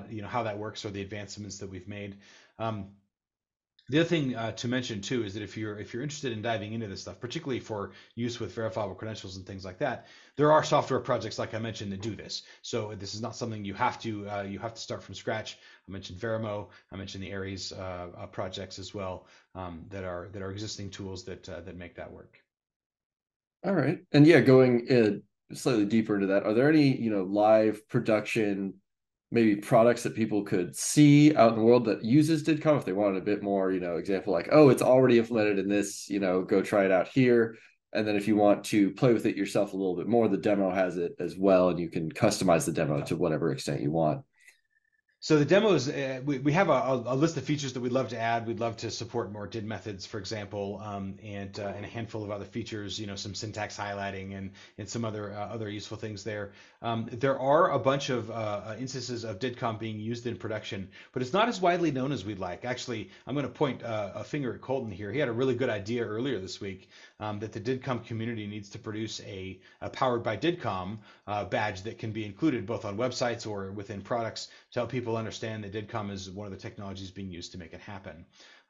you 0.09 0.21
know, 0.21 0.27
how 0.27 0.43
that 0.43 0.57
works 0.57 0.83
or 0.85 0.89
the 0.89 1.01
advancements 1.01 1.59
that 1.59 1.69
we've 1.69 1.87
made. 1.87 2.17
Um, 2.57 2.87
The 3.89 3.99
other 3.99 4.09
thing 4.09 4.35
uh, 4.35 4.51
to 4.53 4.67
mention 4.67 4.99
too 4.99 5.23
is 5.23 5.35
that 5.35 5.43
if 5.43 5.55
you're 5.55 5.77
if 5.77 5.93
you're 5.93 6.01
interested 6.01 6.31
in 6.31 6.41
diving 6.41 6.73
into 6.73 6.87
this 6.87 7.01
stuff, 7.01 7.19
particularly 7.19 7.59
for 7.59 7.91
use 8.15 8.39
with 8.39 8.51
verifiable 8.51 8.95
credentials 8.95 9.37
and 9.37 9.45
things 9.45 9.63
like 9.63 9.77
that, 9.77 10.07
there 10.37 10.51
are 10.51 10.63
software 10.63 10.99
projects 10.99 11.37
like 11.37 11.53
I 11.53 11.59
mentioned 11.59 11.91
that 11.91 12.01
do 12.01 12.15
this. 12.15 12.43
So 12.63 12.95
this 12.95 13.13
is 13.13 13.21
not 13.21 13.35
something 13.35 13.63
you 13.63 13.75
have 13.75 13.99
to 14.01 14.27
uh, 14.27 14.41
you 14.41 14.57
have 14.57 14.73
to 14.73 14.81
start 14.81 15.03
from 15.03 15.13
scratch. 15.13 15.59
I 15.87 15.91
mentioned 15.91 16.19
Veramo, 16.19 16.69
I 16.91 16.95
mentioned 16.95 17.23
the 17.23 17.31
Aries 17.31 17.71
uh, 17.73 18.07
uh 18.17 18.25
projects 18.25 18.79
as 18.79 18.95
well 18.95 19.27
um, 19.53 19.85
that 19.89 20.03
are 20.03 20.29
that 20.31 20.41
are 20.41 20.51
existing 20.51 20.89
tools 20.89 21.23
that 21.25 21.47
uh, 21.47 21.61
that 21.61 21.77
make 21.77 21.95
that 21.95 22.11
work. 22.11 22.39
All 23.63 23.73
right, 23.73 23.99
and 24.11 24.25
yeah, 24.25 24.39
going 24.39 24.87
uh, 24.91 25.55
slightly 25.55 25.85
deeper 25.85 26.15
into 26.15 26.27
that, 26.27 26.43
are 26.43 26.55
there 26.55 26.69
any 26.69 26.95
you 26.99 27.11
know 27.11 27.23
live 27.23 27.87
production 27.87 28.73
maybe 29.31 29.55
products 29.55 30.03
that 30.03 30.15
people 30.15 30.43
could 30.43 30.75
see 30.75 31.35
out 31.35 31.53
in 31.53 31.59
the 31.59 31.65
world 31.65 31.85
that 31.85 32.03
uses 32.03 32.43
DIDComm 32.43 32.77
if 32.77 32.85
they 32.85 32.93
wanted 32.93 33.17
a 33.17 33.25
bit 33.25 33.43
more, 33.43 33.71
you 33.71 33.79
know, 33.79 33.97
example 33.97 34.31
like, 34.31 34.49
oh, 34.51 34.69
it's 34.69 34.81
already 34.81 35.17
implemented 35.17 35.59
in 35.59 35.67
this, 35.67 36.09
you 36.09 36.19
know, 36.19 36.41
go 36.41 36.61
try 36.61 36.85
it 36.85 36.91
out 36.91 37.07
here. 37.07 37.57
And 37.93 38.07
then 38.07 38.15
if 38.15 38.27
you 38.27 38.35
want 38.35 38.65
to 38.65 38.91
play 38.91 39.13
with 39.13 39.25
it 39.25 39.37
yourself 39.37 39.73
a 39.73 39.77
little 39.77 39.95
bit 39.95 40.07
more, 40.07 40.27
the 40.27 40.37
demo 40.37 40.69
has 40.69 40.97
it 40.97 41.13
as 41.19 41.37
well, 41.37 41.69
and 41.69 41.79
you 41.79 41.89
can 41.89 42.11
customize 42.11 42.65
the 42.65 42.73
demo 42.73 43.01
to 43.03 43.15
whatever 43.15 43.51
extent 43.51 43.81
you 43.81 43.91
want. 43.91 44.21
So 45.25 45.39
the 45.39 45.45
demos, 45.45 45.89
uh, 45.89 46.21
we, 46.23 46.37
we 46.37 46.53
have 46.53 46.69
a, 46.69 47.03
a, 47.03 47.15
list 47.15 47.35
of 47.35 47.43
features 47.43 47.73
that 47.73 47.79
we'd 47.79 47.91
love 47.91 48.09
to 48.09 48.19
add. 48.19 48.45
We'd 48.45 48.59
love 48.59 48.77
to 48.77 48.91
support 48.91 49.31
more 49.31 49.47
did 49.47 49.65
methods, 49.65 50.05
for 50.05 50.19
example, 50.19 50.79
um, 50.83 51.15
and 51.23 51.59
uh, 51.59 51.73
and 51.75 51.83
a 51.83 51.87
handful 51.87 52.23
of 52.23 52.29
other 52.29 52.45
features. 52.45 52.99
You 52.99 53.07
know, 53.07 53.15
some 53.15 53.33
syntax 53.33 53.75
highlighting 53.75 54.37
and 54.37 54.51
and 54.77 54.87
some 54.87 55.03
other 55.03 55.33
uh, 55.33 55.47
other 55.47 55.67
useful 55.67 55.97
things 55.97 56.23
there. 56.23 56.51
Um, 56.83 57.09
there 57.11 57.39
are 57.39 57.71
a 57.71 57.79
bunch 57.79 58.11
of 58.11 58.29
uh, 58.29 58.33
uh, 58.33 58.75
instances 58.79 59.23
of 59.23 59.39
DIDComm 59.39 59.79
being 59.79 59.99
used 59.99 60.27
in 60.27 60.35
production, 60.35 60.89
but 61.11 61.23
it's 61.23 61.33
not 61.33 61.47
as 61.47 61.59
widely 61.59 61.89
known 61.89 62.11
as 62.11 62.23
we'd 62.23 62.37
like. 62.37 62.63
Actually, 62.63 63.09
I'm 63.25 63.33
going 63.33 63.47
to 63.47 63.51
point 63.51 63.81
uh, 63.81 64.11
a 64.13 64.23
finger 64.23 64.53
at 64.53 64.61
Colton 64.61 64.91
here. 64.91 65.11
He 65.11 65.17
had 65.17 65.27
a 65.27 65.33
really 65.33 65.55
good 65.55 65.71
idea 65.71 66.05
earlier 66.05 66.37
this 66.37 66.61
week 66.61 66.87
um, 67.19 67.39
that 67.39 67.51
the 67.51 67.59
DIDComm 67.59 68.05
community 68.05 68.47
needs 68.47 68.69
to 68.69 68.79
produce 68.79 69.21
a, 69.21 69.59
a 69.81 69.89
powered 69.89 70.23
by 70.23 70.37
DIDComm 70.37 70.99
badge 71.49 71.83
that 71.83 71.97
can 71.97 72.11
be 72.11 72.25
included 72.25 72.65
both 72.65 72.85
on 72.85 72.97
websites 72.97 73.47
or 73.47 73.71
within 73.71 74.01
products 74.01 74.49
to 74.71 74.79
help 74.79 74.91
people 74.91 75.17
understand 75.17 75.63
that 75.63 75.73
DIDComm 75.73 76.11
is 76.11 76.29
one 76.29 76.45
of 76.45 76.51
the 76.51 76.59
technologies 76.59 77.11
being 77.11 77.31
used 77.31 77.51
to 77.51 77.57
make 77.57 77.73
it 77.73 77.79
happen. 77.79 78.25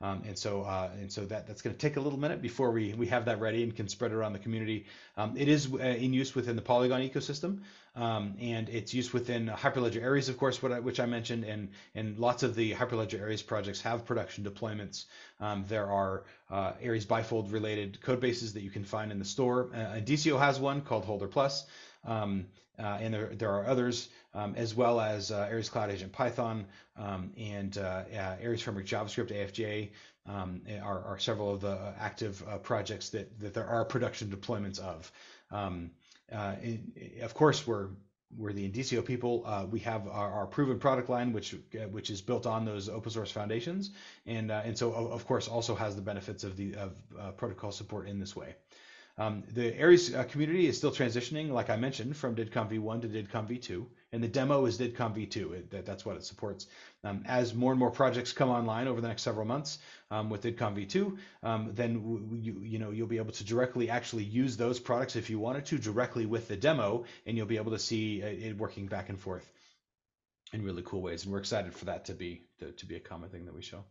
Um, 0.06 0.22
and 0.28 0.38
so 0.38 0.62
uh, 0.62 0.90
and 1.02 1.12
so 1.12 1.26
that 1.26 1.48
that's 1.48 1.64
going 1.64 1.76
to 1.76 1.80
take 1.80 1.98
a 1.98 2.00
little 2.00 2.20
minute 2.20 2.42
before 2.42 2.70
we 2.70 2.94
we 2.94 3.08
have 3.08 3.26
that 3.26 3.40
ready 3.40 3.64
and 3.64 3.76
can 3.76 3.88
spread 3.88 4.12
it 4.12 4.16
around 4.16 4.34
the 4.34 4.40
community. 4.40 4.86
Um, 5.18 5.36
it 5.36 5.48
is 5.48 5.74
uh, 5.74 5.78
in 5.78 6.14
use 6.14 6.36
within 6.36 6.56
the 6.56 6.62
Polygon 6.62 7.02
ecosystem, 7.02 7.62
um, 7.96 8.36
and 8.40 8.70
it's 8.70 8.94
used 8.94 9.14
within 9.14 9.48
Hyperledger 9.48 10.04
Aries, 10.04 10.30
of 10.30 10.38
course, 10.38 10.64
I, 10.64 10.80
which 10.80 11.00
I 11.00 11.08
mentioned, 11.08 11.44
and 11.44 11.70
and 11.96 12.20
lots 12.20 12.44
of 12.44 12.54
the 12.54 12.74
Hyperledger 12.74 13.20
Aries 13.20 13.42
projects 13.42 13.82
have 13.82 14.06
production 14.06 14.44
deployments. 14.44 15.06
Um, 15.40 15.66
there 15.68 15.88
are 15.88 16.24
uh, 16.52 16.74
Aries 16.82 17.08
bifold 17.08 17.52
related 17.52 18.00
code 18.02 18.20
bases 18.20 18.54
that 18.54 18.62
you 18.62 18.70
can 18.70 18.84
find 18.84 19.12
in 19.12 19.18
the 19.18 19.26
store. 19.26 19.72
Uh, 19.74 20.02
DCO 20.02 20.38
has 20.38 20.60
one 20.60 20.82
called 20.82 21.06
Holder 21.06 21.28
Plus. 21.28 21.66
Um, 22.06 22.46
uh, 22.78 22.98
and 23.00 23.14
there, 23.14 23.28
there 23.36 23.52
are 23.52 23.66
others, 23.66 24.10
um, 24.36 24.54
as 24.56 24.76
well 24.76 25.00
as 25.00 25.32
uh, 25.32 25.48
Aries 25.50 25.70
Cloud 25.70 25.90
Agent 25.90 26.12
Python 26.12 26.66
um, 26.98 27.32
and 27.38 27.78
uh, 27.78 28.04
Aries 28.42 28.62
Framework 28.62 28.86
JavaScript 28.86 29.32
AFJ 29.32 29.90
um, 30.28 30.62
are, 30.84 31.04
are, 31.04 31.20
several 31.20 31.54
of 31.54 31.62
the 31.62 31.94
active 32.00 32.44
uh, 32.48 32.58
projects 32.58 33.10
that, 33.10 33.40
that 33.40 33.54
there 33.54 33.66
are 33.66 33.86
production 33.86 34.28
deployments 34.30 34.80
of. 34.80 35.12
Um, 35.52 35.92
uh, 36.32 36.56
of 37.22 37.34
course, 37.34 37.66
we're 37.66 37.90
we're 38.36 38.52
the 38.52 38.68
Indicio 38.68 39.06
people. 39.06 39.44
Uh, 39.46 39.66
we 39.70 39.80
have 39.82 40.08
our, 40.08 40.32
our, 40.32 40.48
proven 40.48 40.80
product 40.80 41.10
line, 41.10 41.32
which 41.32 41.56
which 41.92 42.10
is 42.10 42.22
built 42.22 42.48
on 42.48 42.66
those 42.66 42.90
open 42.90 43.12
source 43.12 43.32
foundations, 43.32 43.92
and 44.26 44.52
and 44.52 44.76
so 44.76 44.94
of 44.94 45.28
course 45.28 45.48
also 45.48 45.76
has 45.76 45.96
the 45.96 46.02
benefits 46.02 46.44
of 46.44 46.58
the 46.58 46.76
of 46.76 47.38
protocol 47.38 47.72
support 47.72 48.08
in 48.08 48.20
this 48.20 48.36
way. 48.36 48.56
Um, 49.18 49.44
the 49.54 49.74
Aries 49.80 50.14
uh, 50.14 50.24
community 50.26 50.68
is 50.68 50.78
still 50.78 50.92
transitioning, 50.92 51.50
like 51.50 51.70
I 51.70 51.78
mentioned, 51.78 52.18
from 52.18 52.36
DIDComm 52.36 52.70
v1 52.70 53.02
to 53.02 53.08
DIDComm 53.08 53.48
v2, 53.48 53.86
and 54.16 54.24
the 54.24 54.28
demo 54.28 54.66
is 54.66 54.78
DIDComm 54.78 55.16
v2. 55.16 55.54
It, 55.54 55.72
that, 55.72 55.86
that's 55.86 56.06
what 56.06 56.16
it 56.16 56.24
supports. 56.24 56.68
Um, 57.04 57.24
as 57.28 57.54
more 57.54 57.72
and 57.72 57.80
more 57.80 57.92
projects 57.92 58.34
come 58.34 58.50
online 58.50 58.88
over 58.88 59.02
the 59.02 59.08
next 59.08 59.22
several 59.22 59.46
months 59.46 59.80
um, 60.10 60.30
with 60.30 60.42
DIDComm 60.42 60.76
v2, 60.76 61.18
um, 61.44 61.72
then 61.74 62.40
you, 62.42 62.60
you 62.62 62.80
know 62.80 62.92
you'll 62.92 63.08
be 63.08 63.18
able 63.18 63.34
to 63.34 63.44
directly 63.44 63.90
actually 63.90 64.24
use 64.24 64.58
those 64.58 64.80
products 64.80 65.16
if 65.16 65.30
you 65.30 65.38
wanted 65.38 65.66
to 65.66 65.78
directly 65.78 66.26
with 66.26 66.48
the 66.48 66.56
demo, 66.56 67.04
and 67.26 67.38
you'll 67.38 67.46
be 67.46 67.58
able 67.58 67.72
to 67.72 67.80
see 67.80 68.22
it 68.22 68.58
working 68.58 68.88
back 68.88 69.10
and 69.10 69.20
forth 69.20 69.52
in 70.54 70.64
really 70.64 70.84
cool 70.84 71.02
ways. 71.02 71.26
And 71.26 71.34
we're 71.34 71.40
excited 71.40 71.74
for 71.74 71.86
that 71.86 72.06
to 72.06 72.14
be 72.14 72.48
to, 72.60 72.72
to 72.72 72.86
be 72.86 72.96
a 72.96 73.00
common 73.00 73.30
thing 73.30 73.46
that 73.46 73.54
we 73.54 73.62
show. 73.62 73.84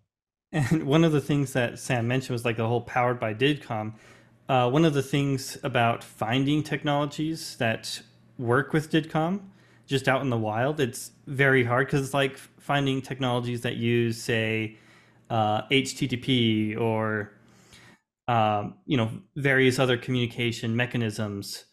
And 0.50 0.84
one 0.86 1.04
of 1.04 1.12
the 1.12 1.20
things 1.20 1.52
that 1.52 1.78
Sam 1.78 2.08
mentioned 2.08 2.34
was 2.34 2.44
like 2.44 2.56
the 2.56 2.66
whole 2.66 2.80
powered 2.80 3.20
by 3.20 3.34
DIDComm 3.34 3.92
uh, 4.48 4.68
one 4.68 4.84
of 4.84 4.92
the 4.94 5.02
things 5.02 5.56
about 5.62 6.04
finding 6.04 6.62
technologies 6.62 7.56
that 7.56 8.02
work 8.38 8.72
with 8.72 8.90
DIDComm 8.90 9.40
just 9.86 10.08
out 10.08 10.22
in 10.22 10.30
the 10.30 10.38
wild, 10.38 10.80
it's 10.80 11.10
very 11.26 11.64
hard 11.64 11.86
because 11.86 12.04
it's 12.04 12.14
like 12.14 12.36
finding 12.36 13.02
technologies 13.02 13.62
that 13.62 13.76
use, 13.76 14.20
say, 14.20 14.76
uh, 15.30 15.62
HTTP 15.68 16.78
or 16.78 17.32
um, 18.26 18.74
you 18.86 18.96
know 18.96 19.10
various 19.36 19.78
other 19.78 19.96
communication 19.96 20.74
mechanisms. 20.76 21.64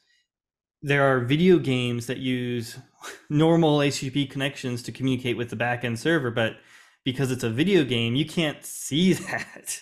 There 0.82 1.04
are 1.04 1.20
video 1.20 1.60
games 1.60 2.08
that 2.08 2.18
use 2.18 2.78
normal 3.30 3.80
HTTP 3.80 4.30
connections 4.30 4.84
to 4.84 4.92
communicate 4.92 5.38
with 5.38 5.50
the 5.50 5.56
backend 5.56 5.98
server, 5.98 6.32
but 6.32 6.58
because 7.04 7.32
it's 7.32 7.44
a 7.44 7.50
video 7.50 7.84
game, 7.84 8.16
you 8.16 8.26
can't 8.26 8.66
see 8.66 9.14
that 9.30 9.82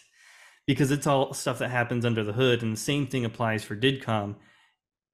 because 0.67 0.91
it's 0.91 1.07
all 1.07 1.33
stuff 1.33 1.59
that 1.59 1.69
happens 1.69 2.05
under 2.05 2.23
the 2.23 2.33
hood 2.33 2.61
and 2.61 2.73
the 2.73 2.79
same 2.79 3.07
thing 3.07 3.25
applies 3.25 3.63
for 3.63 3.75
didcomm 3.75 4.35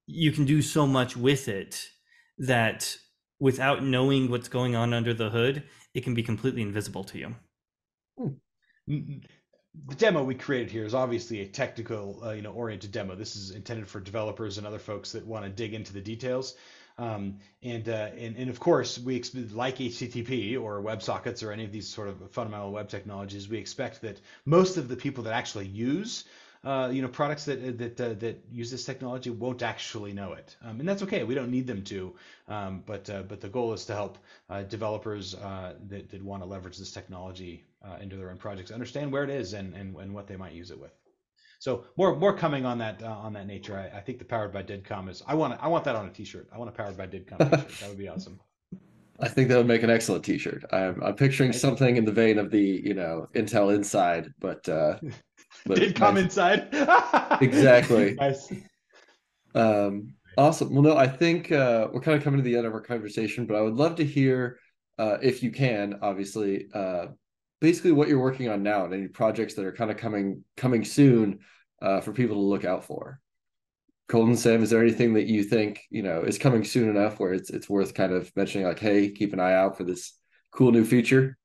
you 0.08 0.32
can 0.32 0.45
do 0.45 0.62
so 0.62 0.86
much 0.86 1.17
with 1.17 1.47
it 1.47 1.89
that 2.38 2.97
without 3.39 3.84
knowing 3.84 4.30
what's 4.30 4.48
going 4.48 4.76
on 4.76 4.93
under 4.93 5.13
the 5.13 5.30
hood 5.30 5.63
it 5.95 6.04
can 6.04 6.13
be 6.13 6.21
completely 6.21 6.62
invisible 6.62 7.04
to 7.06 7.17
you. 7.17 7.36
Hmm. 8.17 9.17
the 9.88 9.95
demo 9.95 10.24
we 10.24 10.36
created 10.36 10.69
here 10.71 10.86
is 10.86 10.93
obviously 10.93 11.41
a 11.41 11.45
technical 11.45 12.21
uh, 12.24 12.32
you 12.32 12.41
know 12.41 12.52
oriented 12.52 12.91
demo. 12.91 13.15
This 13.15 13.36
is 13.36 13.52
intended 13.52 13.88
for 13.88 14.00
developers 14.00 14.58
and 14.58 14.67
other 14.67 14.80
folks 14.80 15.12
that 15.13 15.26
want 15.26 15.45
to 15.45 15.50
dig 15.50 15.74
into 15.74 15.93
the 15.93 16.02
details. 16.02 16.56
Um, 16.98 17.39
and, 17.62 17.89
uh, 17.89 18.12
and, 18.17 18.38
and 18.38 18.50
of 18.50 18.60
course, 18.60 18.98
we 19.00 19.21
like 19.52 19.78
HTTP 19.78 20.62
or 20.62 20.82
WebSockets 20.82 21.43
or 21.43 21.52
any 21.52 21.65
of 21.65 21.71
these 21.74 21.89
sort 21.89 22.08
of 22.08 22.32
fundamental 22.32 22.71
web 22.71 22.88
technologies, 22.88 23.50
we 23.50 23.58
expect 23.58 24.02
that 24.02 24.21
most 24.45 24.78
of 24.78 24.88
the 24.88 24.95
people 24.95 25.24
that 25.26 25.34
actually 25.34 25.67
use 25.67 26.24
uh, 26.65 26.89
you 26.91 27.01
know 27.01 27.08
products 27.08 27.45
that 27.45 27.78
that 27.78 28.01
uh, 28.01 28.13
that 28.15 28.43
use 28.51 28.71
this 28.71 28.86
technology 28.86 29.30
won't 29.30 29.63
actually 29.63 30.12
know 30.12 30.34
it, 30.34 30.56
um, 30.63 30.80
and 30.80 30.89
that's 30.89 31.04
okay. 31.04 31.23
We 31.23 31.36
don't 31.36 31.51
need 31.51 31.67
them 31.67 31.84
to, 31.84 32.13
um, 32.47 32.84
but 32.86 33.10
uh, 33.10 33.21
but 33.23 33.39
the 33.39 33.49
goal 33.49 33.71
is 33.73 33.86
to 33.86 33.93
help 33.93 34.17
uh, 34.49 34.63
developers 34.63 35.36
uh, 35.36 35.75
that 35.88 36.10
that 36.10 36.23
want 36.23 36.43
to 36.43 36.49
leverage 36.49 36.78
this 36.78 36.91
technology 36.91 37.63
into 38.01 38.15
their 38.15 38.32
own 38.32 38.38
projects 38.38 38.71
understand 38.71 39.12
where 39.12 39.23
it 39.23 39.30
is 39.30 39.54
and, 39.54 39.75
and 39.75 39.95
and 39.95 40.12
what 40.12 40.25
they 40.25 40.36
might 40.36 40.54
use 40.54 40.71
it 40.71 40.80
with. 40.80 40.91
So 41.60 41.86
more 41.97 42.15
more 42.15 42.36
coming 42.36 42.65
on 42.65 42.78
that 42.80 43.01
uh, 43.01 43.08
on 43.08 43.34
that 43.34 43.47
nature. 43.47 43.78
I, 43.78 43.97
I, 43.97 44.01
think 44.01 44.19
the 44.19 44.25
powered 44.25 44.51
by 44.51 44.63
DIDComm 44.63 45.10
is. 45.10 45.23
I 45.25 45.36
want 45.36 45.62
I 45.62 45.67
want 45.67 45.84
that 45.86 45.95
on 45.95 46.06
a 46.06 46.10
T-shirt. 46.10 46.49
I 46.54 46.58
want 46.58 46.69
a 46.69 46.73
powered 46.73 46.97
by 46.97 47.08
DIDComm 47.08 47.38
T-shirt. 47.51 47.80
that 47.80 47.89
would 47.89 47.97
be 47.97 48.08
awesome. 48.08 48.39
I 49.19 49.30
think 49.30 49.47
that 49.47 49.58
would 49.58 49.67
make 49.67 49.84
an 49.84 49.89
excellent 49.89 50.25
T-shirt. 50.25 50.65
I'm 50.71 51.01
I'm 51.01 51.15
picturing 51.15 51.54
something 51.54 51.97
in 51.97 52.06
the 52.06 52.12
vein 52.12 52.38
of 52.38 52.51
the 52.51 52.82
you 52.84 52.93
know 52.93 53.30
Intel 53.34 53.73
Inside, 53.73 54.34
but 54.39 54.67
uh, 54.67 54.99
but 55.65 55.78
DIDComm 55.78 56.13
nice. 56.13 56.23
Inside. 56.23 56.67
exactly. 57.41 58.13
Nice. 58.13 58.51
Um, 59.54 60.13
awesome. 60.38 60.73
Well, 60.73 60.84
no, 60.84 60.97
I 60.97 61.08
think 61.08 61.51
uh, 61.51 61.88
we're 61.91 62.01
kind 62.01 62.17
of 62.17 62.23
coming 62.23 62.38
to 62.39 62.43
the 62.43 62.56
end 62.56 62.67
of 62.67 62.73
our 62.73 62.82
conversation, 62.82 63.45
but 63.45 63.56
I 63.56 63.62
would 63.62 63.75
love 63.75 63.95
to 63.95 64.06
hear, 64.06 64.60
uh, 64.99 65.17
if 65.21 65.41
you 65.41 65.51
can, 65.51 65.99
obviously, 66.01 66.67
uh, 66.73 67.08
basically 67.62 67.91
what 67.91 68.08
you're 68.08 68.19
working 68.19 68.49
on 68.49 68.63
now 68.63 68.86
and 68.86 68.93
any 68.93 69.08
projects 69.08 69.56
that 69.56 69.65
are 69.65 69.71
kind 69.71 69.89
of 69.89 69.97
coming 69.97 70.43
coming 70.58 70.84
soon 70.84 71.39
uh, 71.82 72.01
for 72.01 72.12
people 72.12 72.36
to 72.36 72.41
look 72.41 72.65
out 72.65 72.84
for. 72.84 73.19
Colton, 74.08 74.38
Sam, 74.38 74.62
is 74.62 74.69
there 74.69 74.84
anything 74.84 75.15
that 75.15 75.25
you 75.25 75.43
think 75.43 75.82
you 75.89 76.04
know 76.04 76.21
is 76.21 76.38
coming 76.38 76.63
soon 76.63 76.89
enough 76.89 77.19
where 77.19 77.34
it's 77.34 77.49
it's 77.49 77.69
worth 77.69 77.93
kind 77.93 78.12
of 78.13 78.32
mentioning, 78.36 78.67
like, 78.67 78.80
hey, 78.80 79.10
keep 79.10 79.34
an 79.34 79.39
eye 79.39 79.56
out 79.56 79.78
for 79.78 79.84
this 79.84 80.13
cool 80.51 80.71
new 80.71 80.86
feature? 80.86 81.38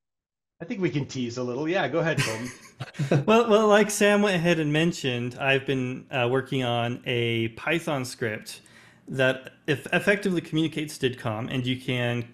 I 0.60 0.64
think 0.66 0.80
we 0.80 0.90
can 0.90 1.06
tease 1.06 1.38
a 1.38 1.42
little. 1.42 1.68
Yeah, 1.68 1.88
go 1.88 2.00
ahead, 2.00 2.20
Colton. 2.20 3.24
well, 3.26 3.48
well, 3.48 3.68
like 3.68 3.90
Sam 3.90 4.22
went 4.22 4.36
ahead 4.36 4.58
and 4.58 4.72
mentioned, 4.72 5.36
I've 5.40 5.66
been 5.66 6.06
uh, 6.10 6.28
working 6.30 6.62
on 6.64 7.02
a 7.06 7.48
Python 7.48 8.04
script 8.04 8.60
that 9.08 9.54
effectively 9.66 10.40
communicates 10.40 10.98
DIDComm, 10.98 11.52
and 11.52 11.66
you 11.66 11.80
can 11.80 12.28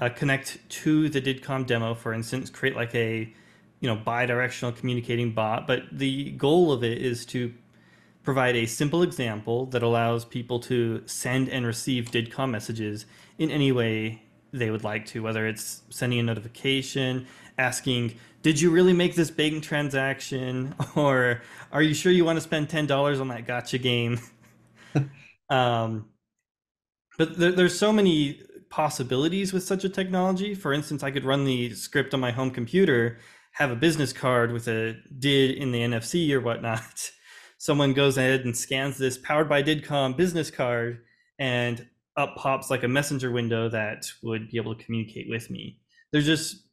uh, 0.00 0.08
connect 0.08 0.58
to 0.68 1.08
the 1.08 1.22
DIDComm 1.22 1.66
demo, 1.66 1.94
for 1.94 2.12
instance, 2.12 2.50
create 2.50 2.74
like 2.74 2.94
a 2.94 3.32
you 3.82 3.88
know 3.88 3.96
bi-directional 3.96 4.72
communicating 4.72 5.32
bot 5.32 5.66
but 5.66 5.82
the 5.92 6.30
goal 6.30 6.72
of 6.72 6.82
it 6.82 6.98
is 7.02 7.26
to 7.26 7.52
provide 8.22 8.56
a 8.56 8.64
simple 8.64 9.02
example 9.02 9.66
that 9.66 9.82
allows 9.82 10.24
people 10.24 10.60
to 10.60 11.02
send 11.04 11.48
and 11.48 11.66
receive 11.66 12.10
didcomm 12.10 12.50
messages 12.50 13.04
in 13.36 13.50
any 13.50 13.72
way 13.72 14.22
they 14.52 14.70
would 14.70 14.84
like 14.84 15.04
to 15.04 15.22
whether 15.22 15.46
it's 15.46 15.82
sending 15.90 16.20
a 16.20 16.22
notification 16.22 17.26
asking 17.58 18.14
did 18.42 18.60
you 18.60 18.70
really 18.70 18.92
make 18.92 19.14
this 19.14 19.30
bank 19.30 19.62
transaction? 19.62 20.74
Or 20.96 21.42
are 21.70 21.80
you 21.80 21.94
sure 21.94 22.10
you 22.10 22.24
want 22.24 22.38
to 22.38 22.40
spend 22.40 22.68
$10 22.68 23.20
on 23.20 23.28
that 23.28 23.46
gotcha 23.46 23.78
game? 23.78 24.20
Um, 25.50 26.06
but 27.18 27.36
there, 27.36 27.52
there's 27.52 27.78
so 27.78 27.92
many 27.92 28.40
possibilities 28.70 29.52
with 29.52 29.62
such 29.62 29.84
a 29.84 29.88
technology. 29.90 30.54
For 30.54 30.72
instance 30.72 31.02
i 31.02 31.10
could 31.10 31.26
run 31.26 31.44
the 31.44 31.74
script 31.74 32.14
on 32.14 32.20
my 32.20 32.30
home 32.30 32.50
computer 32.50 33.18
have 33.52 33.70
a 33.70 33.76
business 33.76 34.12
card 34.12 34.50
with 34.50 34.66
a 34.66 34.96
did 35.18 35.50
in 35.56 35.72
the 35.72 35.80
nfc 35.80 36.30
or 36.32 36.40
whatnot. 36.40 37.10
Someone 37.58 37.92
goes 37.92 38.16
ahead 38.18 38.40
and 38.40 38.56
scans 38.56 38.98
this 38.98 39.18
powered 39.18 39.48
by 39.48 39.62
didcomm 39.62 40.16
business 40.16 40.50
card 40.50 41.02
and 41.38 41.86
up 42.16 42.34
pops 42.36 42.70
like 42.70 42.82
a 42.82 42.88
messenger 42.88 43.30
window 43.30 43.68
that 43.68 44.04
would 44.22 44.50
be 44.50 44.56
able 44.56 44.74
to 44.74 44.84
communicate 44.84 45.26
with 45.28 45.50
me. 45.50 45.78
There's 46.10 46.26
just 46.26 46.64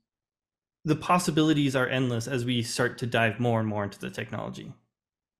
the 0.86 0.96
possibilities 0.96 1.76
are 1.76 1.88
endless 1.88 2.28
as 2.28 2.46
we 2.46 2.64
start 2.64 2.98
to 3.00 3.08
dive 3.08 3.40
more 3.40 3.60
and 3.60 3.68
more 3.68 3.84
into 3.84 4.00
the 4.00 4.10
technology. 4.10 4.74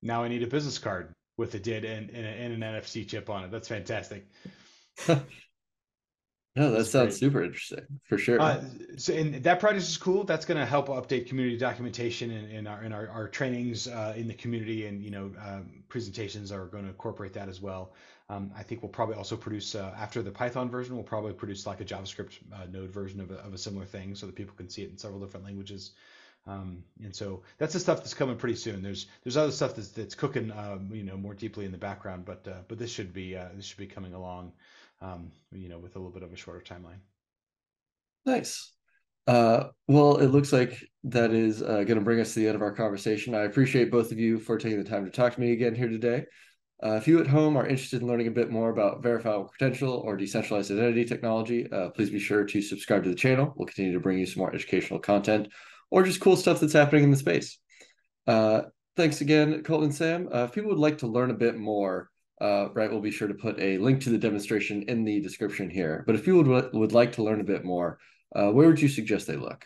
Now 0.02 0.24
I 0.24 0.28
need 0.28 0.44
a 0.44 0.48
business 0.48 0.78
card 0.78 1.14
with 1.38 1.54
a 1.56 1.60
DID 1.60 1.86
and, 1.86 2.10
and, 2.10 2.26
and 2.26 2.64
an 2.64 2.74
NFC 2.74 3.08
chip 3.08 3.30
on 3.30 3.44
it. 3.44 3.52
That's 3.52 3.68
fantastic. 3.68 4.28
No, 6.56 6.72
that 6.72 6.78
That's 6.78 6.92
sounds 6.92 7.20
great. 7.20 7.20
super 7.20 7.44
interesting 7.44 7.86
for 8.04 8.18
sure. 8.18 8.42
Uh, 8.42 8.62
so, 8.98 9.14
and 9.14 9.36
that 9.44 9.60
project 9.60 9.84
is 9.84 9.96
cool. 9.98 10.24
That's 10.24 10.46
going 10.46 10.58
to 10.58 10.66
help 10.66 10.88
update 10.88 11.28
community 11.28 11.58
documentation 11.58 12.32
and, 12.32 12.52
and 12.52 12.68
our 12.68 12.82
and 12.82 12.94
our, 12.94 13.08
our 13.08 13.28
trainings 13.28 13.88
uh, 13.88 14.14
in 14.18 14.28
the 14.28 14.34
community, 14.34 14.88
and 14.88 15.02
you 15.02 15.12
know, 15.12 15.32
um, 15.46 15.84
presentations 15.88 16.52
are 16.52 16.66
going 16.66 16.84
to 16.84 16.90
incorporate 16.90 17.34
that 17.34 17.50
as 17.50 17.62
well. 17.62 17.94
Um, 18.30 18.52
I 18.56 18.62
think 18.62 18.84
we'll 18.84 18.92
probably 18.92 19.16
also 19.16 19.36
produce 19.36 19.74
uh, 19.74 19.94
after 19.98 20.22
the 20.22 20.32
Python 20.32 20.70
version, 20.70 20.96
we'll 20.96 21.04
probably 21.04 21.34
produce 21.34 21.66
like 21.66 21.82
a 21.82 21.86
JavaScript 21.86 22.38
uh, 22.54 22.66
node 22.72 22.92
version 22.92 23.20
of 23.20 23.32
a, 23.32 23.36
of 23.36 23.54
a 23.54 23.58
similar 23.58 23.86
thing, 23.86 24.14
so 24.16 24.26
that 24.28 24.36
people 24.36 24.54
can 24.56 24.70
see 24.70 24.84
it 24.84 24.92
in 24.92 24.98
several 24.98 25.20
different 25.20 25.46
languages. 25.46 25.92
Um, 26.48 26.84
and 27.04 27.16
so 27.16 27.42
that's 27.58 27.74
the 27.74 27.80
stuff 27.80 27.98
that's 27.98 28.14
coming 28.14 28.38
pretty 28.38 28.56
soon. 28.56 28.82
There's 28.82 29.08
there's 29.24 29.38
other 29.38 29.52
stuff 29.52 29.76
that's, 29.76 29.90
that's 29.90 30.16
cooking, 30.16 30.52
um, 30.52 30.90
you 30.94 31.04
know, 31.04 31.18
more 31.18 31.34
deeply 31.34 31.66
in 31.66 31.72
the 31.72 31.78
background, 31.78 32.26
but 32.26 32.48
uh, 32.48 32.62
but 32.68 32.78
this 32.78 32.92
should 32.92 33.14
be 33.14 33.36
uh, 33.36 33.50
this 33.56 33.66
should 33.66 33.78
be 33.78 33.88
coming 33.88 34.14
along 34.14 34.54
um, 35.02 35.32
you 35.52 35.70
know, 35.70 35.80
with 35.80 35.96
a 35.96 36.00
little 36.00 36.12
bit 36.12 36.24
of 36.24 36.34
a 36.34 36.36
shorter 36.36 36.62
timeline. 36.62 37.00
Nice. 38.26 38.74
Uh, 39.28 39.70
well, 39.88 40.18
it 40.18 40.28
looks 40.28 40.52
like 40.52 40.84
that 41.04 41.32
is 41.32 41.62
uh, 41.62 41.84
going 41.84 42.00
to 42.00 42.02
bring 42.02 42.20
us 42.20 42.34
to 42.34 42.40
the 42.40 42.48
end 42.48 42.56
of 42.56 42.62
our 42.62 42.72
conversation. 42.72 43.36
I 43.36 43.44
appreciate 43.44 43.92
both 43.92 44.12
of 44.12 44.20
you 44.20 44.40
for 44.40 44.58
taking 44.58 44.82
the 44.82 44.90
time 44.90 45.06
to 45.06 45.12
talk 45.12 45.36
to 45.36 45.40
me 45.40 45.52
again 45.52 45.76
here 45.76 45.90
today. 45.90 46.26
Uh, 46.82 46.96
if 46.96 47.08
you 47.08 47.20
at 47.20 47.28
home 47.28 47.58
are 47.58 47.68
interested 47.68 48.02
in 48.02 48.08
learning 48.08 48.28
a 48.28 48.32
bit 48.32 48.50
more 48.50 48.70
about 48.70 49.04
verifiable 49.04 49.46
credential 49.50 49.96
or 50.06 50.16
decentralized 50.16 50.72
identity 50.72 51.04
technology, 51.04 51.70
uh, 51.72 51.90
please 51.90 52.10
be 52.10 52.20
sure 52.20 52.46
to 52.46 52.62
subscribe 52.62 53.04
to 53.04 53.10
the 53.10 53.16
channel. 53.16 53.54
We'll 53.56 53.68
continue 53.68 53.94
to 53.94 54.00
bring 54.00 54.18
you 54.18 54.26
some 54.26 54.40
more 54.40 54.54
educational 54.54 55.00
content 55.00 55.50
or 55.92 56.04
just 56.04 56.22
cool 56.22 56.38
stuff 56.38 56.60
that's 56.60 56.74
happening 56.74 57.04
in 57.04 57.12
the 57.12 57.18
space. 57.18 57.58
Uh, 58.28 58.62
thanks 58.96 59.20
again, 59.20 59.62
Colton 59.64 59.90
and 59.90 59.96
Sam. 59.96 60.30
Uh, 60.34 60.46
if 60.46 60.54
people 60.54 60.70
would 60.70 60.80
like 60.80 61.00
to 61.00 61.08
learn 61.08 61.32
a 61.32 61.36
bit 61.36 61.58
more 61.58 62.10
uh, 62.42 62.70
right, 62.74 62.90
we'll 62.90 63.02
be 63.02 63.12
sure 63.12 63.28
to 63.28 63.34
put 63.34 63.60
a 63.60 63.78
link 63.80 64.02
to 64.02 64.10
the 64.10 64.18
demonstration 64.18 64.84
in 64.84 65.04
the 65.04 65.20
description 65.20 65.70
here. 65.70 66.04
But 66.08 66.16
if 66.16 66.26
you 66.26 66.42
would 66.42 66.74
would 66.74 66.94
like 66.94 67.12
to 67.14 67.24
learn 67.24 67.42
a 67.42 67.46
bit 67.46 67.66
more, 67.66 68.00
uh, 68.34 68.52
where 68.52 68.68
would 68.68 68.82
you 68.82 68.88
suggest 68.88 69.28
they 69.28 69.36
look? 69.36 69.66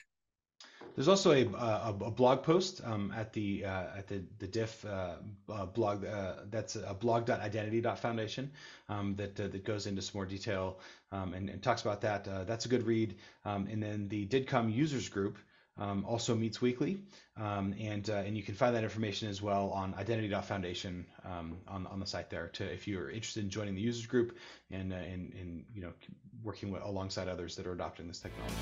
There's 0.95 1.08
also 1.08 1.32
a, 1.32 1.43
a, 1.45 1.95
a 2.06 2.12
blog 2.12 2.43
post 2.43 2.82
um, 2.84 3.12
at 3.15 3.34
the 3.34 3.65
uh, 3.65 3.97
at 3.97 4.08
the 4.08 4.21
the 4.38 4.47
DIF 4.47 4.86
uh, 4.86 5.15
uh, 5.49 5.65
blog 5.65 6.06
uh, 6.06 6.34
that's 6.51 6.75
a 6.75 6.93
blog.identity.foundation 6.93 8.51
um, 8.89 9.15
that 9.15 9.39
uh, 9.39 9.47
that 9.47 9.63
goes 9.63 9.88
into 9.88 10.03
some 10.03 10.19
more 10.19 10.25
detail 10.25 10.79
um, 11.12 11.34
and, 11.34 11.49
and, 11.49 11.63
talks 11.63 11.82
about 11.82 12.01
that. 12.01 12.27
Uh, 12.27 12.43
that's 12.43 12.65
a 12.65 12.69
good 12.69 12.86
read. 12.86 13.15
Um, 13.43 13.67
and 13.71 13.82
then 13.82 14.08
the 14.08 14.27
DIDComm 14.27 14.71
users 14.71 15.10
group 15.10 15.38
um, 15.78 16.06
also 16.06 16.36
meets 16.36 16.62
weekly, 16.62 17.00
um, 17.38 17.74
and 17.80 18.10
uh, 18.10 18.24
and 18.26 18.38
you 18.38 18.44
can 18.44 18.54
find 18.54 18.76
that 18.76 18.84
information 18.84 19.30
as 19.30 19.42
well 19.42 19.70
on 19.72 19.96
Identity.Foundation 19.96 21.06
um, 21.26 21.58
on 21.68 21.88
on 21.88 22.00
the 22.00 22.06
site 22.06 22.30
there. 22.30 22.48
To 22.50 22.64
if 22.64 22.88
you're 22.88 23.10
interested 23.10 23.44
in 23.44 23.50
joining 23.50 23.76
the 23.76 23.82
users 23.82 24.06
group 24.06 24.38
and 24.72 24.94
uh, 24.94 24.98
and, 24.98 25.34
and 25.34 25.66
you 25.74 25.82
know 25.82 25.94
working 26.44 26.72
with, 26.72 26.84
alongside 26.84 27.28
others 27.28 27.56
that 27.56 27.66
are 27.66 27.74
adopting 27.74 28.08
this 28.08 28.20
technology. 28.20 28.54